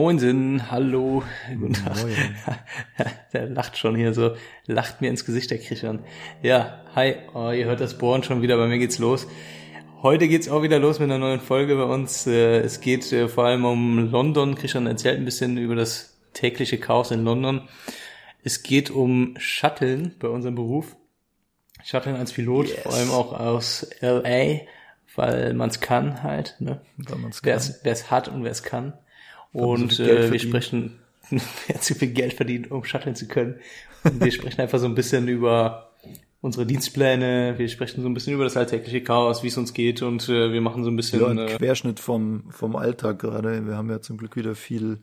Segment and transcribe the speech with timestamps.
[0.00, 1.24] Moinsen, hallo,
[1.58, 1.96] guten Tag.
[3.32, 4.36] der lacht schon hier so,
[4.66, 6.04] lacht mir ins Gesicht, der Christian.
[6.40, 9.26] Ja, hi, oh, ihr hört das Bohren schon wieder, bei mir geht's los.
[10.00, 12.28] Heute geht's auch wieder los mit einer neuen Folge bei uns.
[12.28, 14.54] Äh, es geht äh, vor allem um London.
[14.54, 17.62] Christian erzählt ein bisschen über das tägliche Chaos in London.
[18.44, 20.94] Es geht um Shuttlen bei unserem Beruf.
[21.82, 22.78] Shuttlen als Pilot, yes.
[22.82, 24.60] vor allem auch aus LA,
[25.16, 26.54] weil man's kann halt.
[26.60, 26.82] Ne?
[27.42, 28.92] Wer es hat und wer es kann.
[29.52, 30.98] Und äh, wir sprechen,
[31.30, 33.56] wer zu viel Geld verdient, um shutteln zu können.
[34.04, 35.88] Und wir sprechen einfach so ein bisschen über
[36.40, 40.02] unsere Dienstpläne, wir sprechen so ein bisschen über das alltägliche Chaos, wie es uns geht
[40.02, 41.20] und äh, wir machen so ein bisschen...
[41.20, 43.66] Ja, ein äh, Querschnitt vom, vom Alltag gerade.
[43.66, 45.02] Wir haben ja zum Glück wieder viel,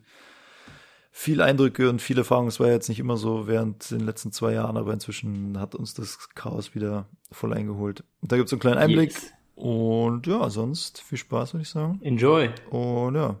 [1.10, 2.46] viel Eindrücke und viel Erfahrung.
[2.46, 5.92] Es war jetzt nicht immer so während den letzten zwei Jahren, aber inzwischen hat uns
[5.92, 8.02] das Chaos wieder voll eingeholt.
[8.22, 9.12] Und da gibt's einen kleinen Einblick.
[9.12, 9.32] Yes.
[9.56, 12.00] Und ja, sonst viel Spaß, würde ich sagen.
[12.02, 12.50] Enjoy.
[12.70, 13.40] Und ja,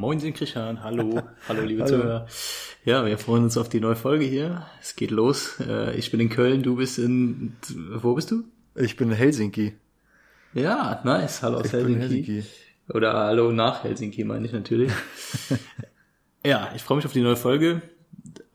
[0.00, 0.82] Moin, sind Christian.
[0.82, 1.20] Hallo.
[1.48, 1.98] Hallo, liebe Hallo.
[1.98, 2.26] Zuhörer.
[2.86, 4.64] Ja, wir freuen uns auf die neue Folge hier.
[4.80, 5.60] Es geht los.
[5.60, 7.54] Äh, ich bin in Köln, du bist in,
[7.96, 8.44] wo bist du?
[8.74, 9.74] Ich bin in Helsinki.
[10.54, 11.42] Ja, nice.
[11.42, 12.00] Hallo aus ich Helsinki.
[12.00, 12.44] Helsinki.
[12.88, 14.90] Oder hallo nach Helsinki, meine ich natürlich.
[16.46, 17.82] ja, ich freue mich auf die neue Folge.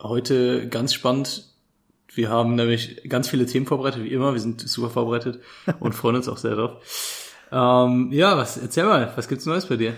[0.01, 1.45] Heute ganz spannend.
[2.11, 4.33] Wir haben nämlich ganz viele Themen vorbereitet, wie immer.
[4.33, 5.41] Wir sind super vorbereitet
[5.79, 7.31] und freuen uns auch sehr drauf.
[7.51, 9.93] Ähm, ja, was, erzähl mal, was gibt's Neues bei dir?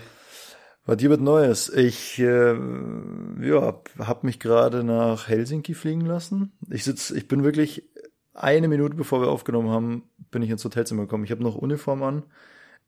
[0.88, 1.68] Was gibt Neues?
[1.68, 6.54] Ich äh, ja, habe mich gerade nach Helsinki fliegen lassen.
[6.70, 7.84] Ich sitz, ich bin wirklich
[8.34, 11.26] eine Minute bevor wir aufgenommen haben, bin ich ins Hotelzimmer gekommen.
[11.26, 12.24] Ich habe noch Uniform an.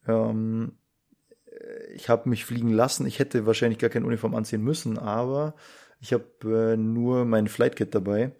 [0.07, 0.77] Ähm,
[1.93, 3.05] ich habe mich fliegen lassen.
[3.05, 5.53] Ich hätte wahrscheinlich gar keine Uniform anziehen müssen, aber
[5.99, 8.31] ich habe äh, nur mein Flightkit dabei.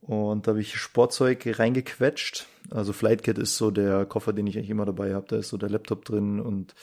[0.00, 2.48] Und da habe ich Sportzeug reingequetscht.
[2.70, 5.26] Also Flightkit ist so der Koffer, den ich eigentlich immer dabei habe.
[5.28, 6.74] Da ist so der Laptop drin und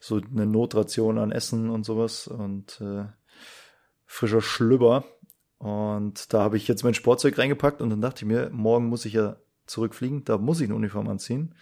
[0.00, 3.04] so eine Notration an Essen und sowas und äh,
[4.04, 5.04] frischer Schlüpper.
[5.58, 9.04] Und da habe ich jetzt mein Sportzeug reingepackt und dann dachte ich mir, morgen muss
[9.04, 9.36] ich ja
[9.66, 11.54] zurückfliegen, da muss ich eine Uniform anziehen.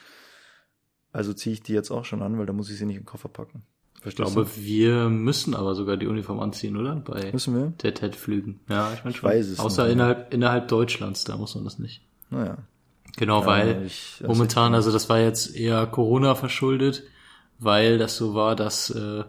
[1.12, 3.04] Also ziehe ich die jetzt auch schon an, weil da muss ich sie nicht im
[3.04, 3.62] Koffer packen.
[4.02, 4.62] Verstehst ich glaube, du?
[4.62, 6.96] wir müssen aber sogar die Uniform anziehen, oder?
[6.96, 7.72] Bei müssen wir?
[7.78, 8.60] TED-Flügen.
[8.68, 9.30] Ja, ich meine schon.
[9.30, 9.92] Ich weiß es Außer nicht.
[9.92, 12.02] innerhalb, innerhalb Deutschlands, da muss man das nicht.
[12.30, 12.58] Naja.
[13.16, 17.04] Genau, ja, weil ich, also momentan, also das war jetzt eher Corona verschuldet,
[17.64, 19.24] weil das so war, dass äh,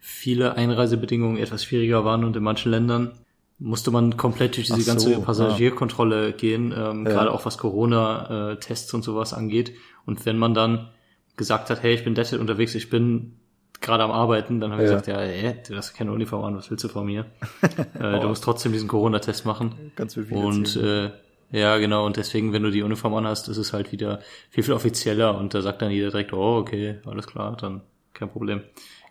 [0.00, 3.12] viele Einreisebedingungen etwas schwieriger waren und in manchen Ländern
[3.58, 6.32] musste man komplett durch diese so, ganze Passagierkontrolle ja.
[6.32, 7.12] gehen, ähm, ja.
[7.12, 9.72] gerade auch was Corona-Tests und sowas angeht.
[10.06, 10.88] Und wenn man dann
[11.36, 13.36] gesagt hat, hey, ich bin derzeit unterwegs, ich bin
[13.80, 14.96] gerade am Arbeiten, dann habe ich ja.
[14.96, 17.26] gesagt, ja, ey, du hast keine Uniform an, was willst du von mir?
[17.98, 19.92] äh, du musst trotzdem diesen Corona-Test machen.
[19.96, 21.10] Ganz viel Und äh,
[21.54, 24.20] ja, genau, und deswegen, wenn du die Uniform anhast, ist es halt wieder
[24.50, 27.82] viel, viel offizieller und da sagt dann jeder direkt, oh, okay, alles klar, dann
[28.12, 28.62] kein Problem.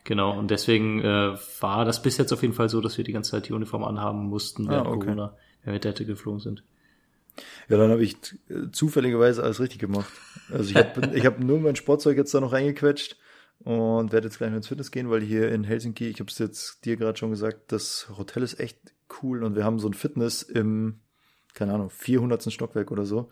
[0.03, 3.13] Genau, und deswegen äh, war das bis jetzt auf jeden Fall so, dass wir die
[3.13, 5.05] ganze Zeit die Uniform anhaben mussten, während ah, okay.
[5.05, 6.63] Corona, wenn wir Dette geflogen sind.
[7.69, 8.17] Ja, dann habe ich
[8.49, 10.11] äh, zufälligerweise alles richtig gemacht.
[10.51, 13.17] Also ich habe ich hab nur mein Sportzeug jetzt da noch reingequetscht
[13.59, 16.37] und werde jetzt gleich mal ins Fitness gehen, weil hier in Helsinki, ich habe es
[16.37, 18.77] jetzt dir gerade schon gesagt, das Hotel ist echt
[19.21, 20.99] cool und wir haben so ein Fitness im,
[21.53, 22.51] keine Ahnung, 400.
[22.51, 23.29] Stockwerk oder so.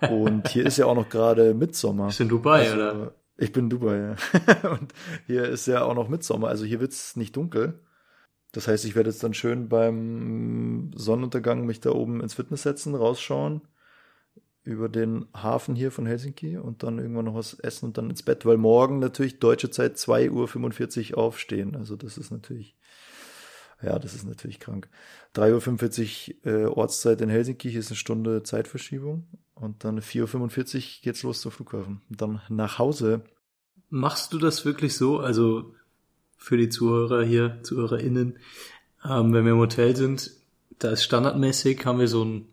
[0.00, 2.06] Und hier ist ja auch noch gerade Mitsommer.
[2.06, 3.14] Bist du in Dubai, also, oder?
[3.36, 4.70] Ich bin in Dubai, ja.
[4.70, 4.92] und
[5.26, 7.80] hier ist ja auch noch Mitsommer, also hier wird's nicht dunkel.
[8.52, 12.94] Das heißt, ich werde jetzt dann schön beim Sonnenuntergang mich da oben ins Fitness setzen,
[12.94, 13.62] rausschauen
[14.68, 18.22] über den Hafen hier von Helsinki und dann irgendwann noch was essen und dann ins
[18.22, 21.74] Bett, weil morgen natürlich deutsche Zeit 2.45 Uhr aufstehen.
[21.74, 22.76] Also das ist natürlich,
[23.82, 24.88] ja, das ist natürlich krank.
[25.36, 31.22] 3.45 Uhr äh, Ortszeit in Helsinki, ist eine Stunde Zeitverschiebung und dann 4.45 Uhr geht's
[31.22, 33.22] los zum Flughafen und dann nach Hause.
[33.90, 35.18] Machst du das wirklich so?
[35.18, 35.74] Also
[36.36, 38.38] für die Zuhörer hier, ZuhörerInnen,
[39.08, 40.32] ähm, wenn wir im Hotel sind,
[40.78, 42.46] da ist standardmäßig, haben wir so ein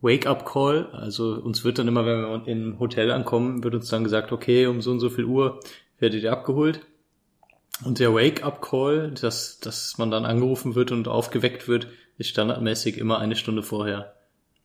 [0.00, 0.90] Wake-up-Call.
[0.92, 4.66] Also uns wird dann immer, wenn wir im Hotel ankommen, wird uns dann gesagt, okay,
[4.66, 5.60] um so und so viel Uhr
[5.98, 6.86] werdet ihr abgeholt.
[7.84, 11.88] Und der Wake-up-Call, dass, dass man dann angerufen wird und aufgeweckt wird,
[12.18, 14.14] ist standardmäßig immer eine Stunde vorher.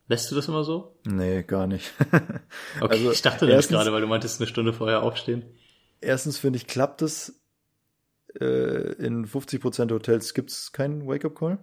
[0.07, 0.95] Lässt du das immer so?
[1.05, 1.91] Nee, gar nicht.
[2.81, 5.43] okay, also, ich dachte das gerade, weil du meintest, eine Stunde vorher aufstehen.
[5.99, 7.41] Erstens finde ich, klappt es.
[8.39, 11.59] Äh, in 50% der Hotels gibt es keinen Wake-up-Call.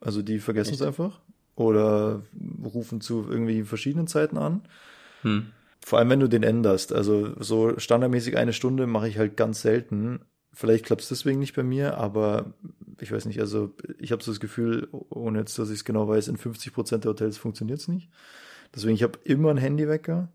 [0.00, 1.20] Also die vergessen es einfach
[1.56, 2.22] oder
[2.62, 4.62] rufen zu irgendwie verschiedenen Zeiten an.
[5.22, 5.46] Hm.
[5.84, 6.92] Vor allem, wenn du den änderst.
[6.92, 10.20] Also so standardmäßig eine Stunde mache ich halt ganz selten.
[10.54, 12.54] Vielleicht klappt es deswegen nicht bei mir, aber
[13.00, 16.08] ich weiß nicht, also ich habe so das Gefühl, ohne jetzt, dass ich es genau
[16.08, 18.10] weiß, in 50 Prozent der Hotels funktioniert es nicht.
[18.74, 20.32] Deswegen, ich habe immer einen Handywecker.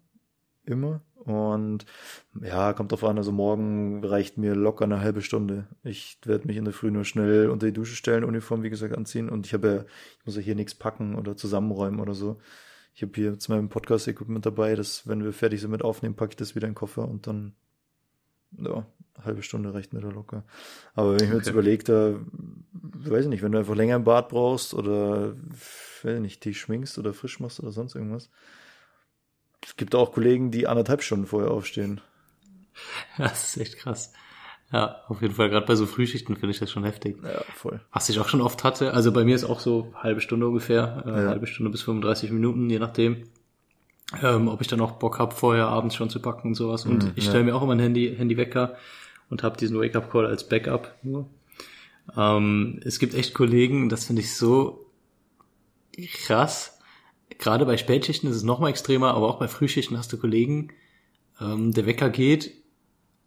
[0.65, 1.01] Immer.
[1.15, 1.85] Und
[2.41, 5.67] ja, kommt drauf an, also morgen reicht mir locker eine halbe Stunde.
[5.83, 8.95] Ich werde mich in der Früh nur schnell unter die Dusche stellen, Uniform, wie gesagt,
[8.95, 9.29] anziehen.
[9.29, 9.85] Und ich habe ja,
[10.19, 12.39] ich muss ja hier nichts packen oder zusammenräumen oder so.
[12.93, 16.31] Ich habe hier zu meinem Podcast-Equipment dabei, dass wenn wir fertig sind mit Aufnehmen, packe
[16.31, 17.53] ich das wieder in den Koffer und dann,
[18.57, 18.85] ja,
[19.23, 20.43] halbe Stunde reicht mir da locker.
[20.95, 21.37] Aber wenn ich mir okay.
[21.37, 22.13] jetzt überlege, da,
[22.71, 25.35] weiß ich nicht, wenn du einfach länger im Bad brauchst oder,
[26.03, 28.29] weiß ich nicht, dich schminkst oder frisch machst oder sonst irgendwas,
[29.65, 32.01] es gibt auch Kollegen, die anderthalb Stunden vorher aufstehen.
[33.17, 34.13] Das ist echt krass.
[34.71, 35.49] Ja, auf jeden Fall.
[35.49, 37.17] Gerade bei so Frühschichten finde ich das schon heftig.
[37.23, 37.81] Ja, voll.
[37.91, 38.93] Was ich auch schon oft hatte.
[38.93, 41.29] Also bei mir ist auch so halbe Stunde ungefähr, äh, ja.
[41.29, 43.23] halbe Stunde bis 35 Minuten, je nachdem.
[44.23, 46.85] Ähm, ob ich dann auch Bock habe, vorher abends schon zu packen und sowas.
[46.85, 47.45] Und mhm, ich stelle ja.
[47.45, 48.75] mir auch immer ein Handy, Handywecker
[49.29, 50.95] und habe diesen Wake-up-Call als Backup.
[52.17, 54.87] Ähm, es gibt echt Kollegen, das finde ich so
[56.25, 56.79] krass
[57.39, 60.69] gerade bei Spätschichten ist es noch mal extremer, aber auch bei Frühschichten hast du Kollegen,
[61.41, 62.51] ähm, der Wecker geht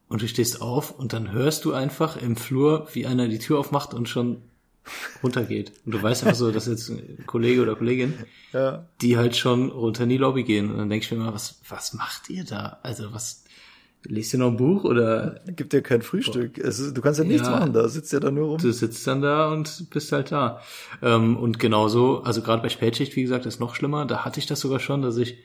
[0.09, 3.59] und du stehst auf und dann hörst du einfach im Flur, wie einer die Tür
[3.59, 4.43] aufmacht und schon
[5.23, 5.73] runtergeht.
[5.85, 8.15] Und du weißt einfach so, dass jetzt ein Kollege oder Kollegin,
[8.53, 8.87] ja.
[9.01, 10.71] die halt schon runter in die Lobby gehen.
[10.71, 12.79] Und dann denkst du mir immer, was, was macht ihr da?
[12.83, 13.43] Also was,
[14.05, 15.41] Liest du noch ein Buch oder?
[15.47, 16.59] Gibt dir kein Frühstück.
[16.59, 18.59] Es ist, du kannst ja nichts ja, machen, da sitzt ja dann nur rum.
[18.59, 20.61] Du sitzt dann da und bist halt da.
[21.03, 24.05] Ähm, und genauso, also gerade bei Spätschicht, wie gesagt, ist noch schlimmer.
[24.05, 25.39] Da hatte ich das sogar schon, dass ich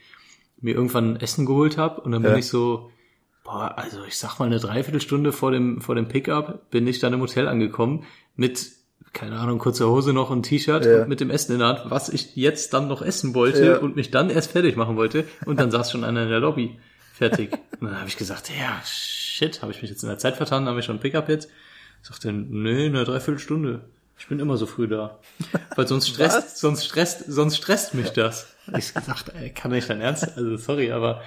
[0.59, 2.29] mir irgendwann Essen geholt habe und dann ja.
[2.29, 2.89] bin ich so,
[3.43, 7.13] boah, also ich sag mal eine Dreiviertelstunde vor dem vor dem Pickup bin ich dann
[7.13, 8.05] im Hotel angekommen
[8.35, 8.71] mit
[9.17, 11.05] keine Ahnung, kurzer Hose noch ein T-Shirt ja.
[11.07, 13.77] mit dem Essen in der Hand, was ich jetzt dann noch essen wollte ja.
[13.77, 16.77] und mich dann erst fertig machen wollte und dann saß schon einer in der Lobby
[17.15, 17.51] fertig.
[17.79, 20.67] Und dann habe ich gesagt, ja, shit, habe ich mich jetzt in der Zeit vertan,
[20.67, 21.49] habe ich schon ein Pickup jetzt?
[22.03, 23.81] Sagte, nee, eine Dreiviertelstunde.
[24.19, 25.17] Ich bin immer so früh da.
[25.75, 28.53] Weil sonst stresst, sonst stresst, sonst stresst mich das.
[28.77, 31.23] Ich gesagt, ey, kann nicht dein Ernst, also sorry, aber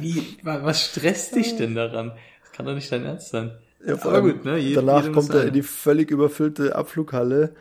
[0.00, 2.12] wie, was stresst dich denn daran?
[2.42, 3.58] Das kann doch nicht dein Ernst sein.
[3.86, 4.58] Ja, vor allem, gut, ne?
[4.58, 7.54] Je, danach kommt er in die völlig überfüllte Abflughalle.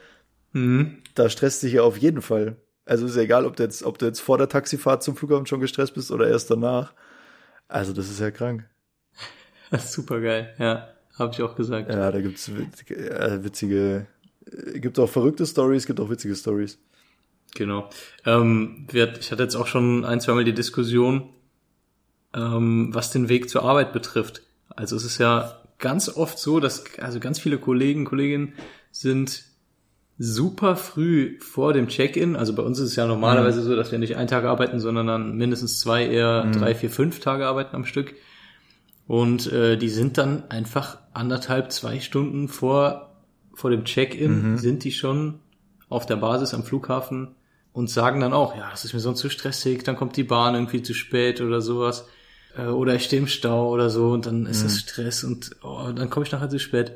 [0.52, 0.98] Mhm.
[1.16, 2.58] Da stresst dich ja auf jeden Fall.
[2.86, 5.46] Also ist ja egal, ob du jetzt, ob du jetzt vor der Taxifahrt zum Flughafen
[5.46, 6.94] schon gestresst bist oder erst danach.
[7.68, 8.66] Also das ist ja krank.
[9.72, 10.88] Das ist super geil, ja.
[11.20, 11.92] Habe ich auch gesagt.
[11.92, 14.08] Ja, da gibt's äh, witzige,
[14.52, 16.80] äh, gibt auch verrückte Stories, gibt auch witzige Stories.
[17.54, 17.88] Genau.
[18.26, 21.30] Ähm, ich hatte jetzt auch schon ein, zwei Mal die Diskussion,
[22.34, 24.42] ähm, was den Weg zur Arbeit betrifft.
[24.70, 28.54] Also es ist ja ganz oft so, dass also ganz viele Kollegen, Kolleginnen
[28.92, 29.44] sind
[30.18, 32.36] super früh vor dem Check-in.
[32.36, 33.66] Also bei uns ist es ja normalerweise mhm.
[33.66, 36.52] so, dass wir nicht einen Tag arbeiten, sondern dann mindestens zwei, eher mhm.
[36.52, 38.14] drei, vier, fünf Tage arbeiten am Stück.
[39.08, 43.16] Und äh, die sind dann einfach anderthalb, zwei Stunden vor,
[43.54, 44.58] vor dem Check-in, mhm.
[44.58, 45.40] sind die schon
[45.88, 47.36] auf der Basis am Flughafen
[47.72, 50.54] und sagen dann auch, ja, das ist mir sonst zu stressig, dann kommt die Bahn
[50.54, 52.08] irgendwie zu spät oder sowas.
[52.56, 54.80] Äh, oder ich stehe im Stau oder so und dann ist es mhm.
[54.80, 56.94] Stress und oh, dann komme ich nachher zu spät.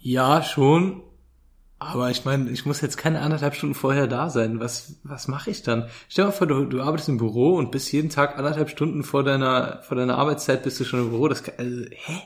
[0.00, 1.02] Ja, schon,
[1.82, 4.60] aber ich meine, ich muss jetzt keine anderthalb Stunden vorher da sein.
[4.60, 5.88] Was, was mache ich dann?
[6.10, 9.02] Stell dir mal vor, du, du arbeitest im Büro und bist jeden Tag anderthalb Stunden
[9.02, 11.26] vor deiner, vor deiner Arbeitszeit bist du schon im Büro.
[11.26, 12.22] Das kann, also, hä?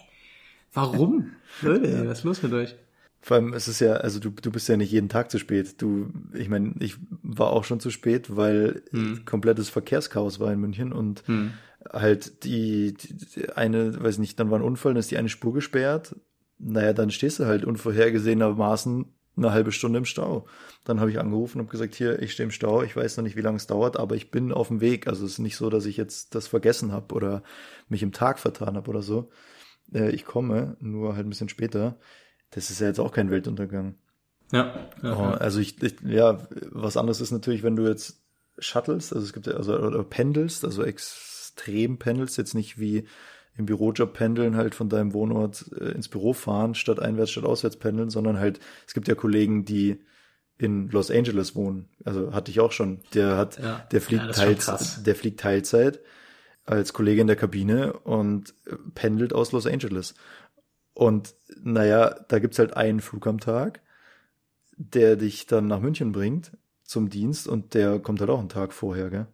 [0.72, 1.30] Warum?
[1.62, 2.04] Leute, ja.
[2.04, 2.74] was ist los mit euch?
[3.20, 5.80] Vor allem es ist ja, also du, du bist ja nicht jeden Tag zu spät.
[5.80, 9.24] Du, ich meine, ich war auch schon zu spät, weil hm.
[9.24, 11.52] komplettes Verkehrschaos war in München und hm.
[11.92, 15.52] Halt die, die eine, weiß nicht, dann war ein Unfall, dann ist die eine Spur
[15.52, 16.16] gesperrt.
[16.58, 20.46] Naja, dann stehst du halt unvorhergesehenermaßen eine halbe Stunde im Stau.
[20.84, 23.36] Dann habe ich angerufen und gesagt, hier, ich stehe im Stau, ich weiß noch nicht,
[23.36, 25.08] wie lange es dauert, aber ich bin auf dem Weg.
[25.08, 27.42] Also es ist nicht so, dass ich jetzt das vergessen habe oder
[27.88, 29.30] mich im Tag vertan habe oder so.
[29.92, 31.98] Äh, ich komme, nur halt ein bisschen später.
[32.50, 33.96] Das ist ja jetzt auch kein Weltuntergang.
[34.52, 34.88] Ja.
[35.02, 38.22] ja, oh, Also ich, ich, ja, was anderes ist natürlich, wenn du jetzt
[38.58, 40.84] shuttles, also es gibt ja, also oder pendelst, also
[41.54, 43.06] extrem pendelst, jetzt nicht wie
[43.56, 47.76] im Bürojob pendeln, halt von deinem Wohnort äh, ins Büro fahren, statt einwärts, statt auswärts
[47.76, 50.00] pendeln, sondern halt, es gibt ja Kollegen, die
[50.58, 51.88] in Los Angeles wohnen.
[52.04, 53.00] Also hatte ich auch schon.
[53.12, 53.86] Der hat, ja.
[53.90, 56.00] der fliegt ja, Teilzeit, der fliegt Teilzeit
[56.64, 60.14] als Kollege in der Kabine und äh, pendelt aus Los Angeles.
[60.92, 63.82] Und naja, da gibt's halt einen Flug am Tag,
[64.76, 68.72] der dich dann nach München bringt zum Dienst und der kommt halt auch einen Tag
[68.72, 69.26] vorher, gell?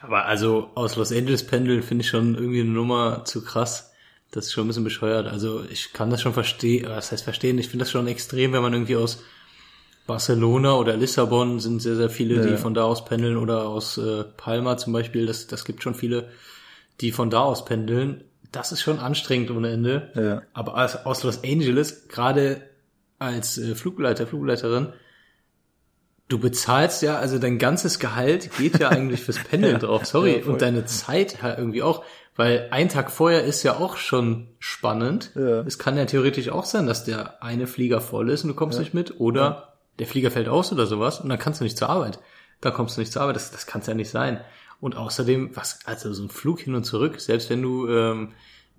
[0.00, 3.92] Aber also aus Los Angeles pendeln finde ich schon irgendwie eine Nummer zu krass.
[4.30, 5.26] Das ist schon ein bisschen bescheuert.
[5.26, 8.62] Also ich kann das schon verstehen, was heißt verstehen, ich finde das schon extrem, wenn
[8.62, 9.22] man irgendwie aus
[10.06, 12.46] Barcelona oder Lissabon sind sehr, sehr viele, ja.
[12.46, 15.26] die von da aus pendeln oder aus äh, Palma zum Beispiel.
[15.26, 16.30] Das, das gibt schon viele,
[17.00, 18.24] die von da aus pendeln.
[18.52, 20.10] Das ist schon anstrengend ohne Ende.
[20.14, 20.42] Ja.
[20.52, 22.62] Aber aus, aus Los Angeles, gerade
[23.18, 24.88] als äh, Flugleiter, Flugleiterin,
[26.30, 30.40] du bezahlst ja, also dein ganzes Gehalt geht ja eigentlich fürs Pendeln ja, drauf, sorry,
[30.40, 32.04] ja, und deine Zeit halt irgendwie auch,
[32.36, 35.32] weil ein Tag vorher ist ja auch schon spannend.
[35.34, 35.60] Ja.
[35.62, 38.78] Es kann ja theoretisch auch sein, dass der eine Flieger voll ist und du kommst
[38.78, 41.90] nicht mit, oder der Flieger fällt aus oder sowas und dann kannst du nicht zur
[41.90, 42.20] Arbeit.
[42.60, 44.40] Dann kommst du nicht zur Arbeit, das, das kann ja nicht sein.
[44.80, 48.32] Und außerdem, was, also so ein Flug hin und zurück, selbst wenn du ähm,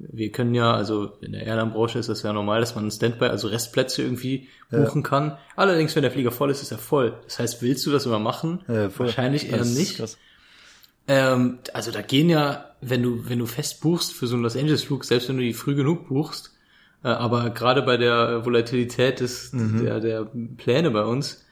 [0.09, 3.47] wir können ja, also in der Airline-Branche ist das ja normal, dass man Standby, also
[3.47, 5.07] Restplätze irgendwie buchen ja.
[5.07, 5.37] kann.
[5.55, 7.17] Allerdings, wenn der Flieger voll ist, ist er voll.
[7.25, 8.61] Das heißt, willst du das immer machen?
[8.67, 10.01] Ja, Wahrscheinlich eher nicht.
[11.07, 14.55] Ähm, also da gehen ja, wenn du, wenn du fest buchst für so einen Los
[14.55, 16.51] Angeles-Flug, selbst wenn du die früh genug buchst,
[17.03, 19.83] äh, aber gerade bei der Volatilität des, mhm.
[19.83, 20.27] der, der
[20.57, 21.45] Pläne bei uns,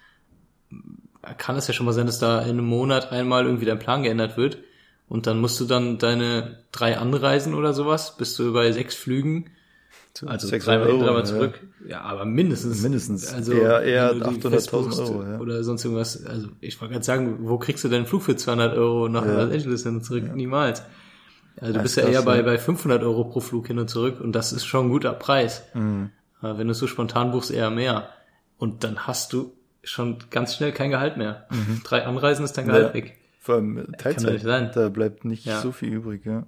[1.37, 4.03] kann es ja schon mal sein, dass da in einem Monat einmal irgendwie dein Plan
[4.03, 4.59] geändert wird
[5.09, 9.49] und dann musst du dann deine drei Anreisen oder sowas, bist du bei sechs Flügen.
[10.25, 11.59] Also sechs dreimal, Euro, dreimal zurück.
[11.83, 11.89] Ja.
[11.89, 12.01] ja.
[12.01, 12.81] aber mindestens.
[12.81, 13.33] Mindestens.
[13.33, 15.23] Also eher, eher 800.000 Euro.
[15.23, 15.39] Ja.
[15.39, 16.25] Oder sonst irgendwas.
[16.25, 19.43] Also ich wollte gerade sagen, wo kriegst du deinen Flug für 200 Euro nach ja.
[19.43, 20.25] Los Angeles hin und zurück?
[20.27, 20.35] Ja.
[20.35, 20.83] Niemals.
[21.59, 24.33] Also du bist ja eher bei, bei 500 Euro pro Flug hin und zurück und
[24.33, 25.63] das ist schon ein guter Preis.
[25.73, 26.11] Mhm.
[26.41, 28.09] Wenn du so spontan buchst, eher mehr.
[28.57, 31.47] Und dann hast du schon ganz schnell kein Gehalt mehr.
[31.49, 31.81] Mhm.
[31.83, 33.18] Drei Anreisen ist dein Gehalt weg.
[33.49, 34.69] Vor allem Teilzeit, sein.
[34.75, 35.59] da bleibt nicht ja.
[35.59, 36.45] so viel übrig, ja.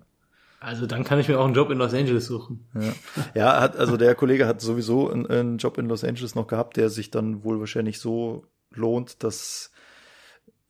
[0.59, 2.67] Also dann kann ich mir auch einen Job in Los Angeles suchen.
[2.75, 2.93] Ja,
[3.33, 6.77] ja hat, also der Kollege hat sowieso einen, einen Job in Los Angeles noch gehabt,
[6.77, 9.71] der sich dann wohl wahrscheinlich so lohnt, dass,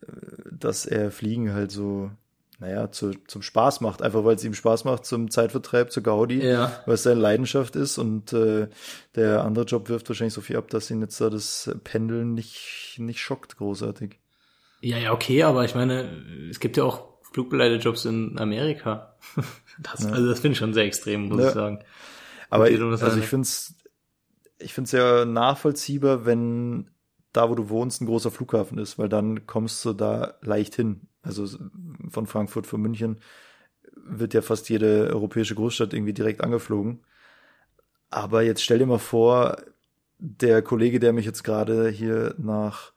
[0.04, 0.08] äh,
[0.54, 2.12] dass er Fliegen halt so,
[2.60, 6.48] naja, zu, zum Spaß macht, einfach weil es ihm Spaß macht, zum Zeitvertreib, zur Gaudi,
[6.48, 6.72] ja.
[6.86, 8.70] weil es seine Leidenschaft ist und äh,
[9.16, 12.96] der andere Job wirft wahrscheinlich so viel ab, dass ihn jetzt da das Pendeln nicht,
[13.00, 14.21] nicht schockt, großartig.
[14.82, 19.16] Ja, ja, okay, aber ich meine, es gibt ja auch Flugbegleiterjobs in Amerika.
[19.80, 20.12] Das, ja.
[20.12, 21.48] Also das finde ich schon sehr extrem, muss ja.
[21.48, 21.80] ich sagen.
[22.52, 23.74] Aber ich, also ich finde es
[24.62, 26.90] ich find's ja nachvollziehbar, wenn
[27.34, 31.08] da, wo du wohnst, ein großer Flughafen ist, weil dann kommst du da leicht hin.
[31.22, 31.48] Also
[32.10, 33.20] von Frankfurt, von München
[33.96, 37.04] wird ja fast jede europäische Großstadt irgendwie direkt angeflogen.
[38.10, 39.58] Aber jetzt stell dir mal vor,
[40.18, 42.92] der Kollege, der mich jetzt gerade hier nach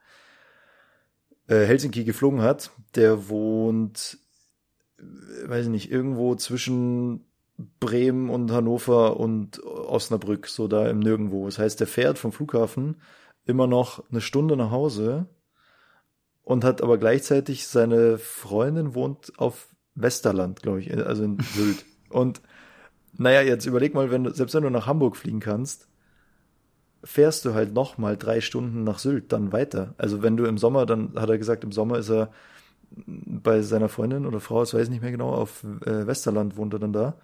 [1.48, 4.18] äh, Helsinki geflogen hat, der wohnt,
[4.98, 7.24] äh, weiß ich nicht, irgendwo zwischen
[7.80, 11.46] Bremen und Hannover und Osnabrück, so da im Nirgendwo.
[11.46, 13.00] Das heißt, der fährt vom Flughafen
[13.44, 15.26] immer noch eine Stunde nach Hause
[16.42, 21.84] und hat aber gleichzeitig seine Freundin wohnt auf Westerland, glaube ich, also in Sylt.
[22.10, 22.42] Und
[23.16, 25.88] naja, jetzt überleg mal, wenn du, selbst wenn du nach Hamburg fliegen kannst,
[27.04, 29.94] fährst du halt noch mal drei Stunden nach Sylt dann weiter.
[29.99, 32.30] Also wenn du im Sommer, dann hat er gesagt, im Sommer ist er
[32.96, 36.73] bei seiner Freundin oder Frau, das weiß ich nicht mehr genau, auf äh, Westerland wohnt
[36.73, 37.14] er dann da.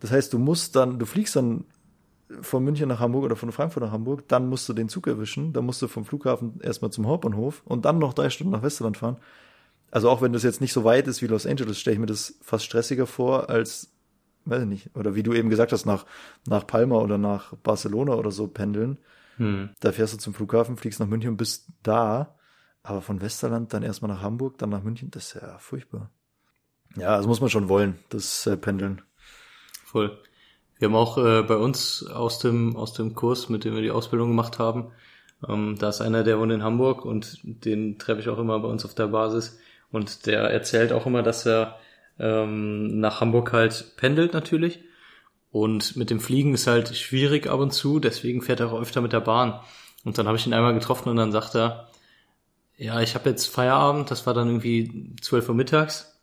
[0.00, 1.64] Das heißt, du musst dann, du fliegst dann
[2.40, 5.52] von München nach Hamburg oder von Frankfurt nach Hamburg, dann musst du den Zug erwischen,
[5.52, 8.96] dann musst du vom Flughafen erstmal zum Hauptbahnhof und dann noch drei Stunden nach Westerland
[8.96, 9.16] fahren.
[9.90, 12.06] Also auch wenn das jetzt nicht so weit ist wie Los Angeles, stelle ich mir
[12.06, 13.95] das fast stressiger vor, als
[14.46, 16.06] weiß ich nicht, oder wie du eben gesagt hast, nach,
[16.46, 18.98] nach Palma oder nach Barcelona oder so pendeln.
[19.36, 19.70] Hm.
[19.80, 22.36] Da fährst du zum Flughafen, fliegst nach München und bist da.
[22.82, 26.10] Aber von Westerland dann erstmal nach Hamburg, dann nach München, das ist ja furchtbar.
[26.96, 29.02] Ja, das muss man schon wollen, das äh, Pendeln.
[29.84, 30.16] Voll.
[30.78, 33.90] Wir haben auch äh, bei uns aus dem, aus dem Kurs, mit dem wir die
[33.90, 34.92] Ausbildung gemacht haben,
[35.48, 38.68] ähm, da ist einer, der wohnt in Hamburg und den treffe ich auch immer bei
[38.68, 39.58] uns auf der Basis.
[39.90, 41.78] Und der erzählt auch immer, dass er
[42.18, 44.80] ähm, nach Hamburg halt pendelt natürlich.
[45.50, 49.00] Und mit dem Fliegen ist halt schwierig ab und zu, deswegen fährt er auch öfter
[49.00, 49.60] mit der Bahn.
[50.04, 51.88] Und dann habe ich ihn einmal getroffen und dann sagt er,
[52.76, 56.20] ja, ich habe jetzt Feierabend, das war dann irgendwie 12 Uhr mittags,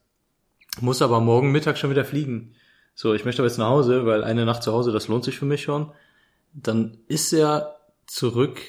[0.82, 2.54] muss aber morgen Mittag schon wieder fliegen.
[2.96, 5.38] So, ich möchte aber jetzt nach Hause, weil eine Nacht zu Hause, das lohnt sich
[5.38, 5.92] für mich schon.
[6.54, 8.60] Dann ist er zurück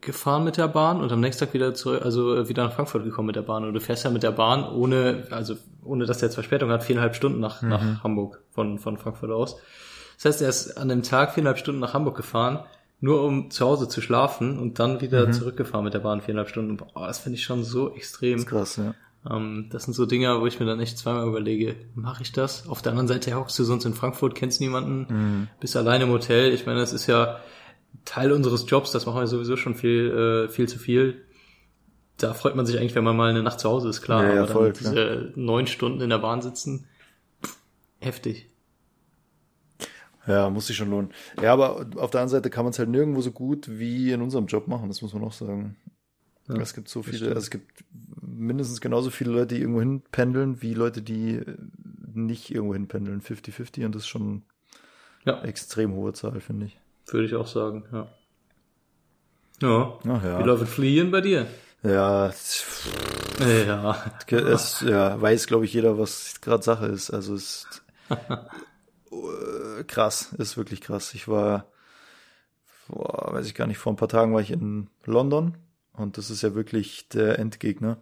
[0.00, 3.04] gefahren mit der Bahn und am nächsten Tag wieder zurück, also äh, wieder nach Frankfurt
[3.04, 3.64] gekommen mit der Bahn.
[3.64, 6.82] Und du fährst ja mit der Bahn ohne, also ohne dass der jetzt Verspätung hat,
[6.82, 7.68] viereinhalb Stunden nach, mhm.
[7.68, 9.56] nach Hamburg von, von Frankfurt aus.
[10.16, 12.60] Das heißt, er ist an dem Tag viereinhalb Stunden nach Hamburg gefahren,
[13.00, 15.32] nur um zu Hause zu schlafen und dann wieder mhm.
[15.32, 16.76] zurückgefahren mit der Bahn viereinhalb Stunden.
[16.76, 18.34] Boah, das finde ich schon so extrem.
[18.34, 18.94] Das ist krass, ja.
[19.30, 22.68] Ähm, das sind so Dinge, wo ich mir dann echt zweimal überlege, mache ich das?
[22.68, 25.48] Auf der anderen Seite hockst du sonst in Frankfurt, kennst niemanden, mhm.
[25.60, 26.52] bist alleine im Hotel.
[26.52, 27.38] Ich meine, das ist ja,
[28.04, 31.24] Teil unseres Jobs, das machen wir sowieso schon viel, äh, viel zu viel.
[32.16, 34.24] Da freut man sich eigentlich, wenn man mal eine Nacht zu Hause ist, klar.
[34.24, 36.86] Ja, ja, aber voll, dann diese neun Stunden in der Bahn sitzen,
[37.44, 37.56] pff,
[38.00, 38.48] heftig.
[40.26, 41.10] Ja, muss sich schon lohnen.
[41.40, 44.22] Ja, aber auf der anderen Seite kann man es halt nirgendwo so gut wie in
[44.22, 45.76] unserem Job machen, das muss man auch sagen.
[46.48, 47.84] Ja, es gibt so viele, also es gibt
[48.20, 51.40] mindestens genauso viele Leute, die irgendwo hin pendeln, wie Leute, die
[52.14, 53.20] nicht irgendwo hin pendeln.
[53.20, 54.42] 50-50 und das ist schon
[55.24, 55.42] ja.
[55.42, 56.78] extrem hohe Zahl, finde ich.
[57.06, 58.08] Würde ich auch sagen, ja.
[59.60, 59.98] Ja.
[60.08, 60.38] Ach, ja.
[60.38, 61.46] Wie läuft Fliehen bei dir?
[61.82, 62.32] Ja,
[63.40, 64.12] ja.
[64.30, 67.10] Es, ja, weiß, glaube ich, jeder, was gerade Sache ist.
[67.10, 67.82] Also es ist
[69.86, 71.14] krass, ist wirklich krass.
[71.14, 71.66] Ich war,
[72.88, 75.56] boah, weiß ich gar nicht, vor ein paar Tagen war ich in London
[75.92, 77.98] und das ist ja wirklich der Endgegner.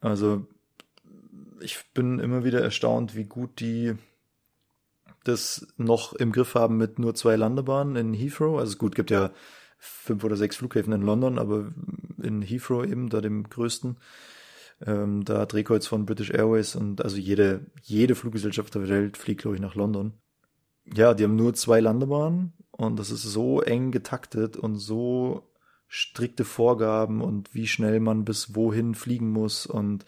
[0.00, 0.46] Also
[1.60, 3.96] ich bin immer wieder erstaunt, wie gut die
[5.24, 8.58] das noch im Griff haben mit nur zwei Landebahnen in Heathrow.
[8.58, 9.30] Also gut, gibt ja
[9.78, 11.72] fünf oder sechs Flughäfen in London, aber
[12.22, 13.98] in Heathrow eben, da dem größten,
[14.86, 19.56] ähm, da Drehkreuz von British Airways und also jede, jede Fluggesellschaft der Welt fliegt, glaube
[19.56, 20.14] ich, nach London.
[20.84, 25.50] Ja, die haben nur zwei Landebahnen und das ist so eng getaktet und so
[25.86, 30.04] strikte Vorgaben und wie schnell man bis wohin fliegen muss und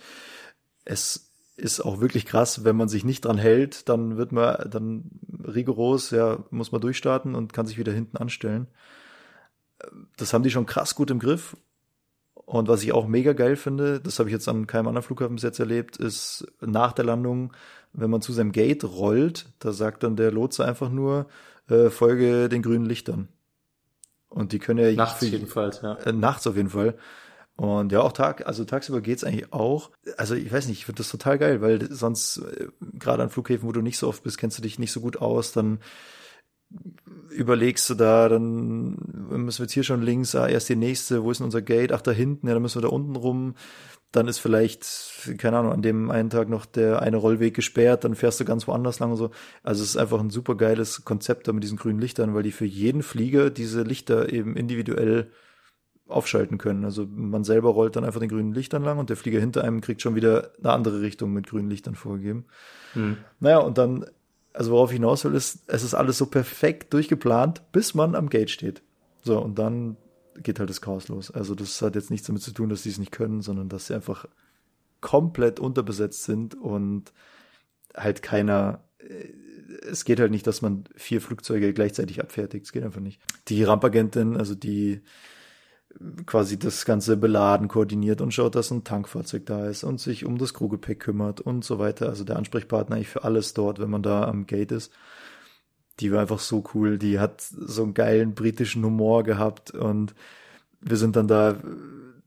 [0.84, 1.25] es
[1.56, 5.10] ist auch wirklich krass, wenn man sich nicht dran hält, dann wird man dann
[5.46, 8.66] rigoros, ja, muss man durchstarten und kann sich wieder hinten anstellen.
[10.16, 11.56] Das haben die schon krass gut im Griff.
[12.34, 15.34] Und was ich auch mega geil finde, das habe ich jetzt an keinem anderen Flughafen
[15.34, 17.52] bis jetzt erlebt, ist nach der Landung,
[17.92, 21.26] wenn man zu seinem Gate rollt, da sagt dann der Lotse einfach nur,
[21.68, 23.28] äh, folge den grünen Lichtern.
[24.28, 25.94] Und die können ja nachts jedenfalls, ja.
[25.94, 26.96] Äh, nachts auf jeden Fall.
[27.56, 29.90] Und ja, auch Tag, also tagsüber geht's eigentlich auch.
[30.18, 33.66] Also ich weiß nicht, ich finde das total geil, weil sonst, äh, gerade an Flughäfen,
[33.66, 35.80] wo du nicht so oft bist, kennst du dich nicht so gut aus, dann
[37.30, 38.96] überlegst du da, dann
[39.30, 41.92] müssen wir jetzt hier schon links, ah, erst die nächste, wo ist denn unser Gate?
[41.92, 43.54] Ach, da hinten, ja, dann müssen wir da unten rum.
[44.12, 44.86] Dann ist vielleicht,
[45.38, 48.66] keine Ahnung, an dem einen Tag noch der eine Rollweg gesperrt, dann fährst du ganz
[48.66, 49.30] woanders lang und so.
[49.62, 52.52] Also es ist einfach ein super geiles Konzept da mit diesen grünen Lichtern, weil die
[52.52, 55.30] für jeden Flieger diese Lichter eben individuell
[56.08, 56.84] aufschalten können.
[56.84, 59.80] Also man selber rollt dann einfach den grünen Lichtern lang und der Flieger hinter einem
[59.80, 62.44] kriegt schon wieder eine andere Richtung mit grünen Lichtern vorgegeben.
[62.92, 63.16] Hm.
[63.40, 64.06] Naja, und dann,
[64.52, 68.28] also worauf ich hinaus will, ist, es ist alles so perfekt durchgeplant, bis man am
[68.28, 68.82] Gate steht.
[69.22, 69.96] So, und dann
[70.42, 71.30] geht halt das Chaos los.
[71.30, 73.88] Also das hat jetzt nichts damit zu tun, dass sie es nicht können, sondern dass
[73.88, 74.26] sie einfach
[75.00, 77.12] komplett unterbesetzt sind und
[77.94, 79.32] halt keiner äh,
[79.88, 82.66] es geht halt nicht, dass man vier Flugzeuge gleichzeitig abfertigt.
[82.66, 83.20] Es geht einfach nicht.
[83.48, 85.00] Die Rampagentin, also die
[86.26, 90.38] quasi das ganze Beladen koordiniert und schaut, dass ein Tankfahrzeug da ist und sich um
[90.38, 92.08] das Crewgepäck kümmert und so weiter.
[92.08, 94.92] Also der Ansprechpartner eigentlich für alles dort, wenn man da am Gate ist.
[96.00, 96.98] Die war einfach so cool.
[96.98, 100.14] Die hat so einen geilen britischen Humor gehabt und
[100.80, 101.56] wir sind dann da,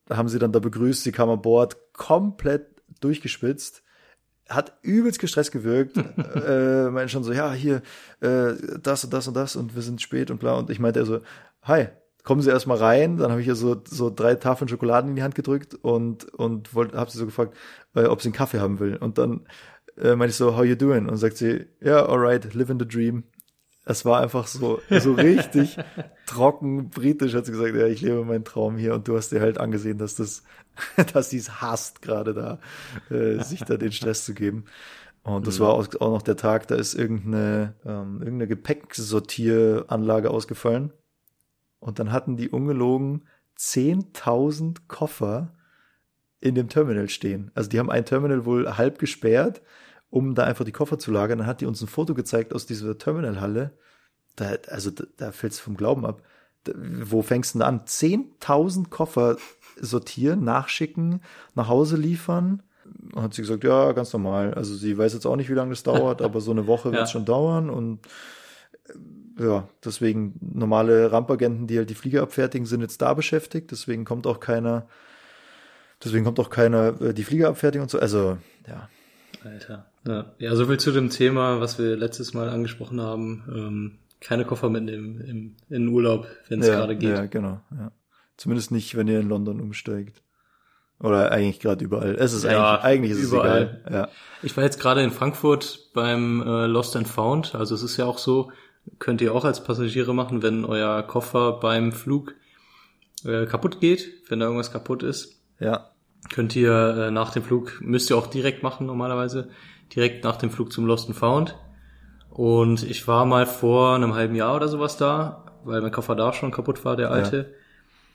[0.09, 2.67] haben sie dann da begrüßt, sie kam an Bord, komplett
[3.01, 3.83] durchgespitzt
[4.49, 5.95] hat übelst gestresst gewirkt.
[6.45, 7.81] äh, meinte schon so, ja, hier,
[8.19, 10.53] äh, das und das und das und wir sind spät und bla.
[10.57, 11.19] Und ich meinte also,
[11.61, 11.87] hi,
[12.29, 13.17] kommen Sie erstmal rein.
[13.17, 16.71] Dann habe ich ihr so, so drei Tafeln Schokoladen in die Hand gedrückt und, und
[16.75, 17.57] habe sie so gefragt,
[17.95, 18.97] äh, ob sie einen Kaffee haben will.
[18.97, 19.47] Und dann
[19.97, 21.09] äh, meinte ich so, how you doing?
[21.09, 23.23] Und sagt sie, ja, yeah, alright, live in the dream.
[23.83, 25.77] Es war einfach so, so richtig
[26.27, 29.41] trocken, britisch hat sie gesagt, ja, ich lebe meinen Traum hier und du hast dir
[29.41, 30.43] halt angesehen, dass das,
[31.13, 32.59] dass sie es hasst, gerade da,
[33.09, 34.65] äh, sich da den Stress zu geben.
[35.23, 35.63] Und das mhm.
[35.63, 40.93] war auch, auch noch der Tag, da ist irgendeine, ähm, irgendeine Gepäcksortieranlage ausgefallen.
[41.79, 43.25] Und dann hatten die ungelogen
[43.57, 45.53] 10.000 Koffer
[46.41, 47.51] in dem Terminal stehen.
[47.53, 49.61] Also die haben ein Terminal wohl halb gesperrt,
[50.09, 51.39] um da einfach die Koffer zu lagern.
[51.39, 53.77] Dann hat die uns ein Foto gezeigt aus dieser Terminalhalle.
[54.35, 56.23] Da, also da, da fällt es vom Glauben ab.
[56.63, 57.81] Da, wo fängst du denn an?
[57.85, 59.37] 10.000 Koffer
[59.79, 61.21] sortieren, nachschicken,
[61.55, 62.63] nach Hause liefern.
[63.13, 64.53] Und hat sie gesagt, ja, ganz normal.
[64.53, 67.03] Also sie weiß jetzt auch nicht, wie lange das dauert, aber so eine Woche wird
[67.03, 67.99] es schon dauern und
[69.39, 73.71] ja, deswegen normale Rampagenten, die halt die Flieger abfertigen, sind jetzt da beschäftigt.
[73.71, 74.87] Deswegen kommt auch keiner,
[76.03, 77.99] deswegen kommt auch keiner äh, die Flieger abfertigen und so.
[77.99, 78.89] Also, ja.
[79.43, 79.85] Alter.
[80.05, 83.43] Ja, ja so viel zu dem Thema, was wir letztes Mal angesprochen haben.
[83.49, 87.09] Ähm, keine Koffer mitnehmen im, in Urlaub, wenn es ja, gerade geht.
[87.09, 87.61] Ja, genau.
[87.71, 87.91] Ja.
[88.35, 90.21] Zumindest nicht, wenn ihr in London umsteigt.
[91.01, 92.15] Oder eigentlich gerade überall.
[92.15, 93.61] Es ist ja, eigentlich, eigentlich ist überall.
[93.61, 94.01] es egal.
[94.01, 94.09] Ja.
[94.43, 97.55] Ich war jetzt gerade in Frankfurt beim äh, Lost and Found.
[97.55, 98.51] Also es ist ja auch so,
[98.97, 102.35] könnt ihr auch als Passagiere machen, wenn euer Koffer beim Flug
[103.25, 105.41] äh, kaputt geht, wenn da irgendwas kaputt ist.
[105.59, 105.91] Ja.
[106.33, 109.49] Könnt ihr äh, nach dem Flug, müsst ihr auch direkt machen normalerweise,
[109.95, 111.55] direkt nach dem Flug zum Lost and Found.
[112.29, 116.33] Und ich war mal vor einem halben Jahr oder sowas da, weil mein Koffer da
[116.33, 117.53] schon kaputt war, der alte.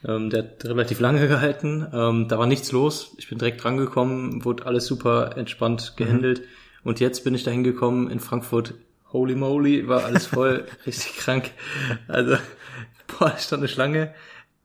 [0.02, 0.16] Ja.
[0.16, 1.86] Ähm, der hat relativ lange gehalten.
[1.92, 3.14] Ähm, da war nichts los.
[3.18, 6.40] Ich bin direkt drangekommen, wurde alles super entspannt gehandelt.
[6.40, 6.44] Mhm.
[6.84, 8.74] Und jetzt bin ich da hingekommen in Frankfurt
[9.14, 11.52] holy moly, war alles voll, richtig krank.
[12.08, 12.36] Also,
[13.06, 14.12] boah, ich stand eine Schlange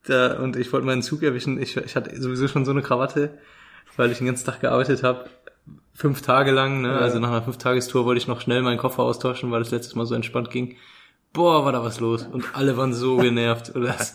[0.04, 1.62] da, und ich wollte meinen Zug erwischen.
[1.62, 3.38] Ich, ich hatte sowieso schon so eine Krawatte,
[3.96, 5.30] weil ich den ganzen Tag gearbeitet habe.
[5.94, 6.90] Fünf Tage lang, ne?
[6.90, 6.98] Ja.
[6.98, 10.06] also nach einer Fünf-Tagestour wollte ich noch schnell meinen Koffer austauschen, weil das letztes Mal
[10.06, 10.78] so entspannt ging.
[11.32, 12.26] Boah, war da was los.
[12.26, 13.70] Und alle waren so genervt.
[13.70, 14.14] Und das,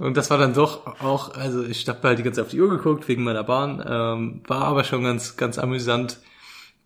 [0.00, 2.60] und das war dann doch auch, also ich habe halt die ganze Zeit auf die
[2.60, 6.18] Uhr geguckt wegen meiner Bahn, ähm, war aber schon ganz, ganz amüsant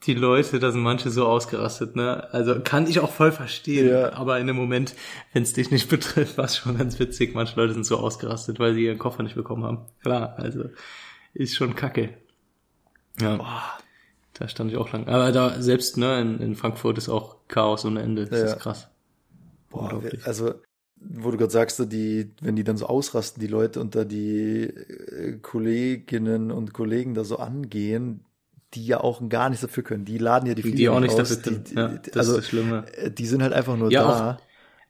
[0.06, 2.32] die Leute, da sind manche so ausgerastet, ne?
[2.32, 4.12] Also kann ich auch voll verstehen, ja.
[4.12, 4.94] aber in dem Moment,
[5.32, 7.34] wenn es dich nicht betrifft, war es schon ganz witzig.
[7.34, 9.86] Manche Leute sind so ausgerastet, weil sie ihren Koffer nicht bekommen haben.
[10.02, 10.64] Klar, also
[11.34, 12.14] ist schon kacke.
[13.20, 13.36] Ja.
[13.36, 13.62] Boah.
[14.34, 15.08] Da stand ich auch lang.
[15.08, 18.26] Aber da selbst, ne, in, in Frankfurt ist auch Chaos ohne Ende.
[18.26, 18.46] Das ja.
[18.46, 18.88] ist krass.
[19.70, 20.54] Boah, also
[20.98, 24.62] wo du gerade sagst, die, wenn die dann so ausrasten, die Leute und da die
[24.62, 28.25] äh, Kolleginnen und Kollegen da so angehen,
[28.76, 30.04] die ja auch gar nichts dafür können.
[30.04, 31.64] Die laden ja die Flieger Die auch nicht dafür können.
[31.74, 32.84] Ja, das also, ist das Schlimme.
[32.96, 34.38] Äh, die sind halt einfach nur ja, da.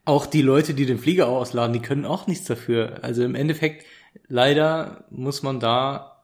[0.05, 2.99] Auch, auch die Leute, die den Flieger ausladen, die können auch nichts dafür.
[3.01, 3.85] Also im Endeffekt,
[4.27, 6.23] leider muss man da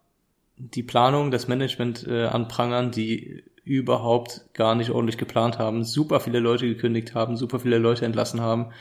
[0.58, 6.40] die Planung, das Management äh, anprangern, die überhaupt gar nicht ordentlich geplant haben, super viele
[6.40, 8.72] Leute gekündigt haben, super viele Leute entlassen haben,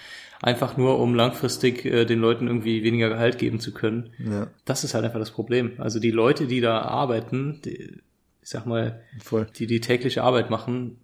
[0.40, 4.10] einfach nur um langfristig äh, den Leuten irgendwie weniger Gehalt geben zu können.
[4.18, 4.48] Ja.
[4.64, 5.72] Das ist halt einfach das Problem.
[5.78, 8.00] Also die Leute, die da arbeiten, die,
[8.42, 9.46] ich sag mal, Voll.
[9.56, 10.98] die die tägliche Arbeit machen,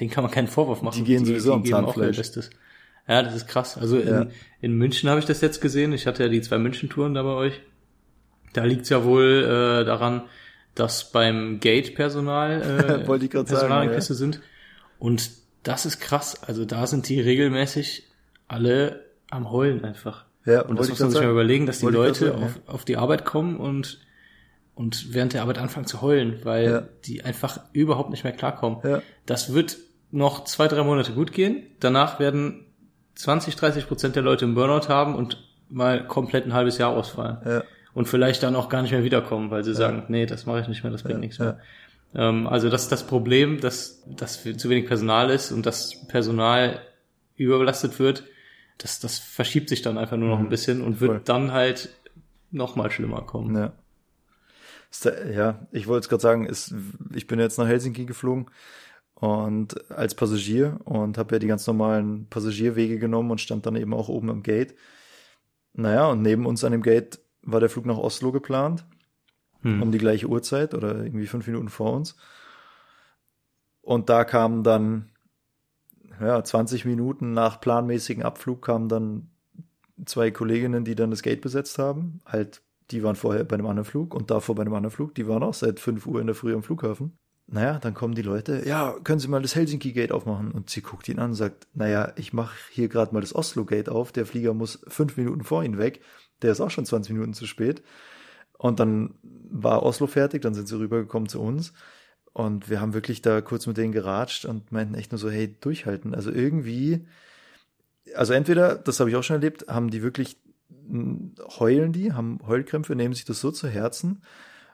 [0.00, 0.96] denen kann man keinen Vorwurf machen.
[0.96, 2.18] Die gehen sowieso die, die am Zahnfleisch.
[3.06, 3.78] Ja, das ist krass.
[3.78, 4.22] Also ja.
[4.22, 5.92] in, in München habe ich das jetzt gesehen.
[5.92, 7.60] Ich hatte ja die zwei München-Touren da bei euch.
[8.54, 10.22] Da liegt's ja wohl äh, daran,
[10.74, 14.18] dass beim Gate Personal äh, Personalengpässe ja.
[14.18, 14.40] sind.
[14.98, 15.30] Und
[15.62, 16.42] das ist krass.
[16.42, 18.04] Also da sind die regelmäßig
[18.46, 20.24] alle am Heulen einfach.
[20.46, 22.96] Ja, und das muss man sich mal überlegen, dass die Leute sagen, auf, auf die
[22.96, 24.00] Arbeit kommen und
[24.78, 26.82] und während der Arbeit anfangen zu heulen, weil ja.
[27.04, 28.78] die einfach überhaupt nicht mehr klarkommen.
[28.84, 29.02] Ja.
[29.26, 29.76] Das wird
[30.12, 31.64] noch zwei, drei Monate gut gehen.
[31.80, 32.64] Danach werden
[33.16, 37.38] 20, 30 Prozent der Leute im Burnout haben und mal komplett ein halbes Jahr ausfallen.
[37.44, 37.64] Ja.
[37.92, 40.68] Und vielleicht dann auch gar nicht mehr wiederkommen, weil sie sagen, nee, das mache ich
[40.68, 41.58] nicht mehr, das bringt nichts mehr.
[42.14, 46.78] Ähm, also das ist das Problem, dass, dass zu wenig Personal ist und das Personal
[47.34, 48.22] überbelastet wird.
[48.78, 50.50] Das, das verschiebt sich dann einfach nur noch ein mhm.
[50.50, 51.20] bisschen und wird Voll.
[51.24, 51.88] dann halt
[52.52, 53.56] noch mal schlimmer kommen.
[53.56, 53.72] Ja.
[55.32, 56.74] Ja, ich wollte es gerade sagen, ist,
[57.14, 58.46] ich bin jetzt nach Helsinki geflogen
[59.14, 63.92] und als Passagier und habe ja die ganz normalen Passagierwege genommen und stand dann eben
[63.92, 64.74] auch oben am Gate.
[65.74, 68.84] Naja, und neben uns an dem Gate war der Flug nach Oslo geplant,
[69.62, 69.82] hm.
[69.82, 72.16] um die gleiche Uhrzeit oder irgendwie fünf Minuten vor uns.
[73.82, 75.10] Und da kamen dann,
[76.20, 79.30] ja, 20 Minuten nach planmäßigen Abflug kamen dann
[80.04, 83.84] zwei Kolleginnen, die dann das Gate besetzt haben, halt die waren vorher bei einem anderen
[83.84, 85.14] Flug und davor bei einem anderen Flug.
[85.14, 87.18] Die waren auch seit 5 Uhr in der Früh am Flughafen.
[87.50, 90.52] Naja, dann kommen die Leute, ja, können Sie mal das Helsinki Gate aufmachen?
[90.52, 93.64] Und sie guckt ihn an und sagt, naja, ich mache hier gerade mal das Oslo
[93.64, 94.12] Gate auf.
[94.12, 96.02] Der Flieger muss fünf Minuten vor Ihnen weg.
[96.42, 97.82] Der ist auch schon 20 Minuten zu spät.
[98.58, 101.72] Und dann war Oslo fertig, dann sind sie rübergekommen zu uns.
[102.32, 105.56] Und wir haben wirklich da kurz mit denen geratscht und meinten echt nur so, hey,
[105.60, 106.14] durchhalten.
[106.14, 107.06] Also irgendwie,
[108.14, 110.36] also entweder, das habe ich auch schon erlebt, haben die wirklich
[111.58, 114.22] heulen die, haben Heulkrämpfe, nehmen sich das so zu Herzen,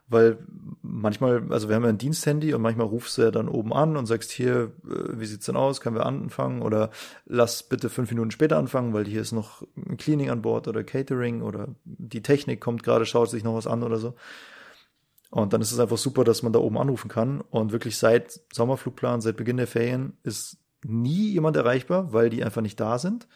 [0.07, 0.39] weil
[0.83, 3.97] manchmal, also wir haben ja ein Diensthandy und manchmal rufst du ja dann oben an
[3.97, 6.91] und sagst hier, äh, wie sieht's denn aus, können wir anfangen oder
[7.25, 10.85] lass bitte fünf Minuten später anfangen, weil hier ist noch ein Cleaning an Bord oder
[10.85, 14.15] Catering oder die Technik kommt gerade, schaut sich noch was an oder so.
[15.31, 18.41] Und dann ist es einfach super, dass man da oben anrufen kann und wirklich seit
[18.53, 23.27] Sommerflugplan, seit Beginn der Ferien ist nie jemand erreichbar, weil die einfach nicht da sind.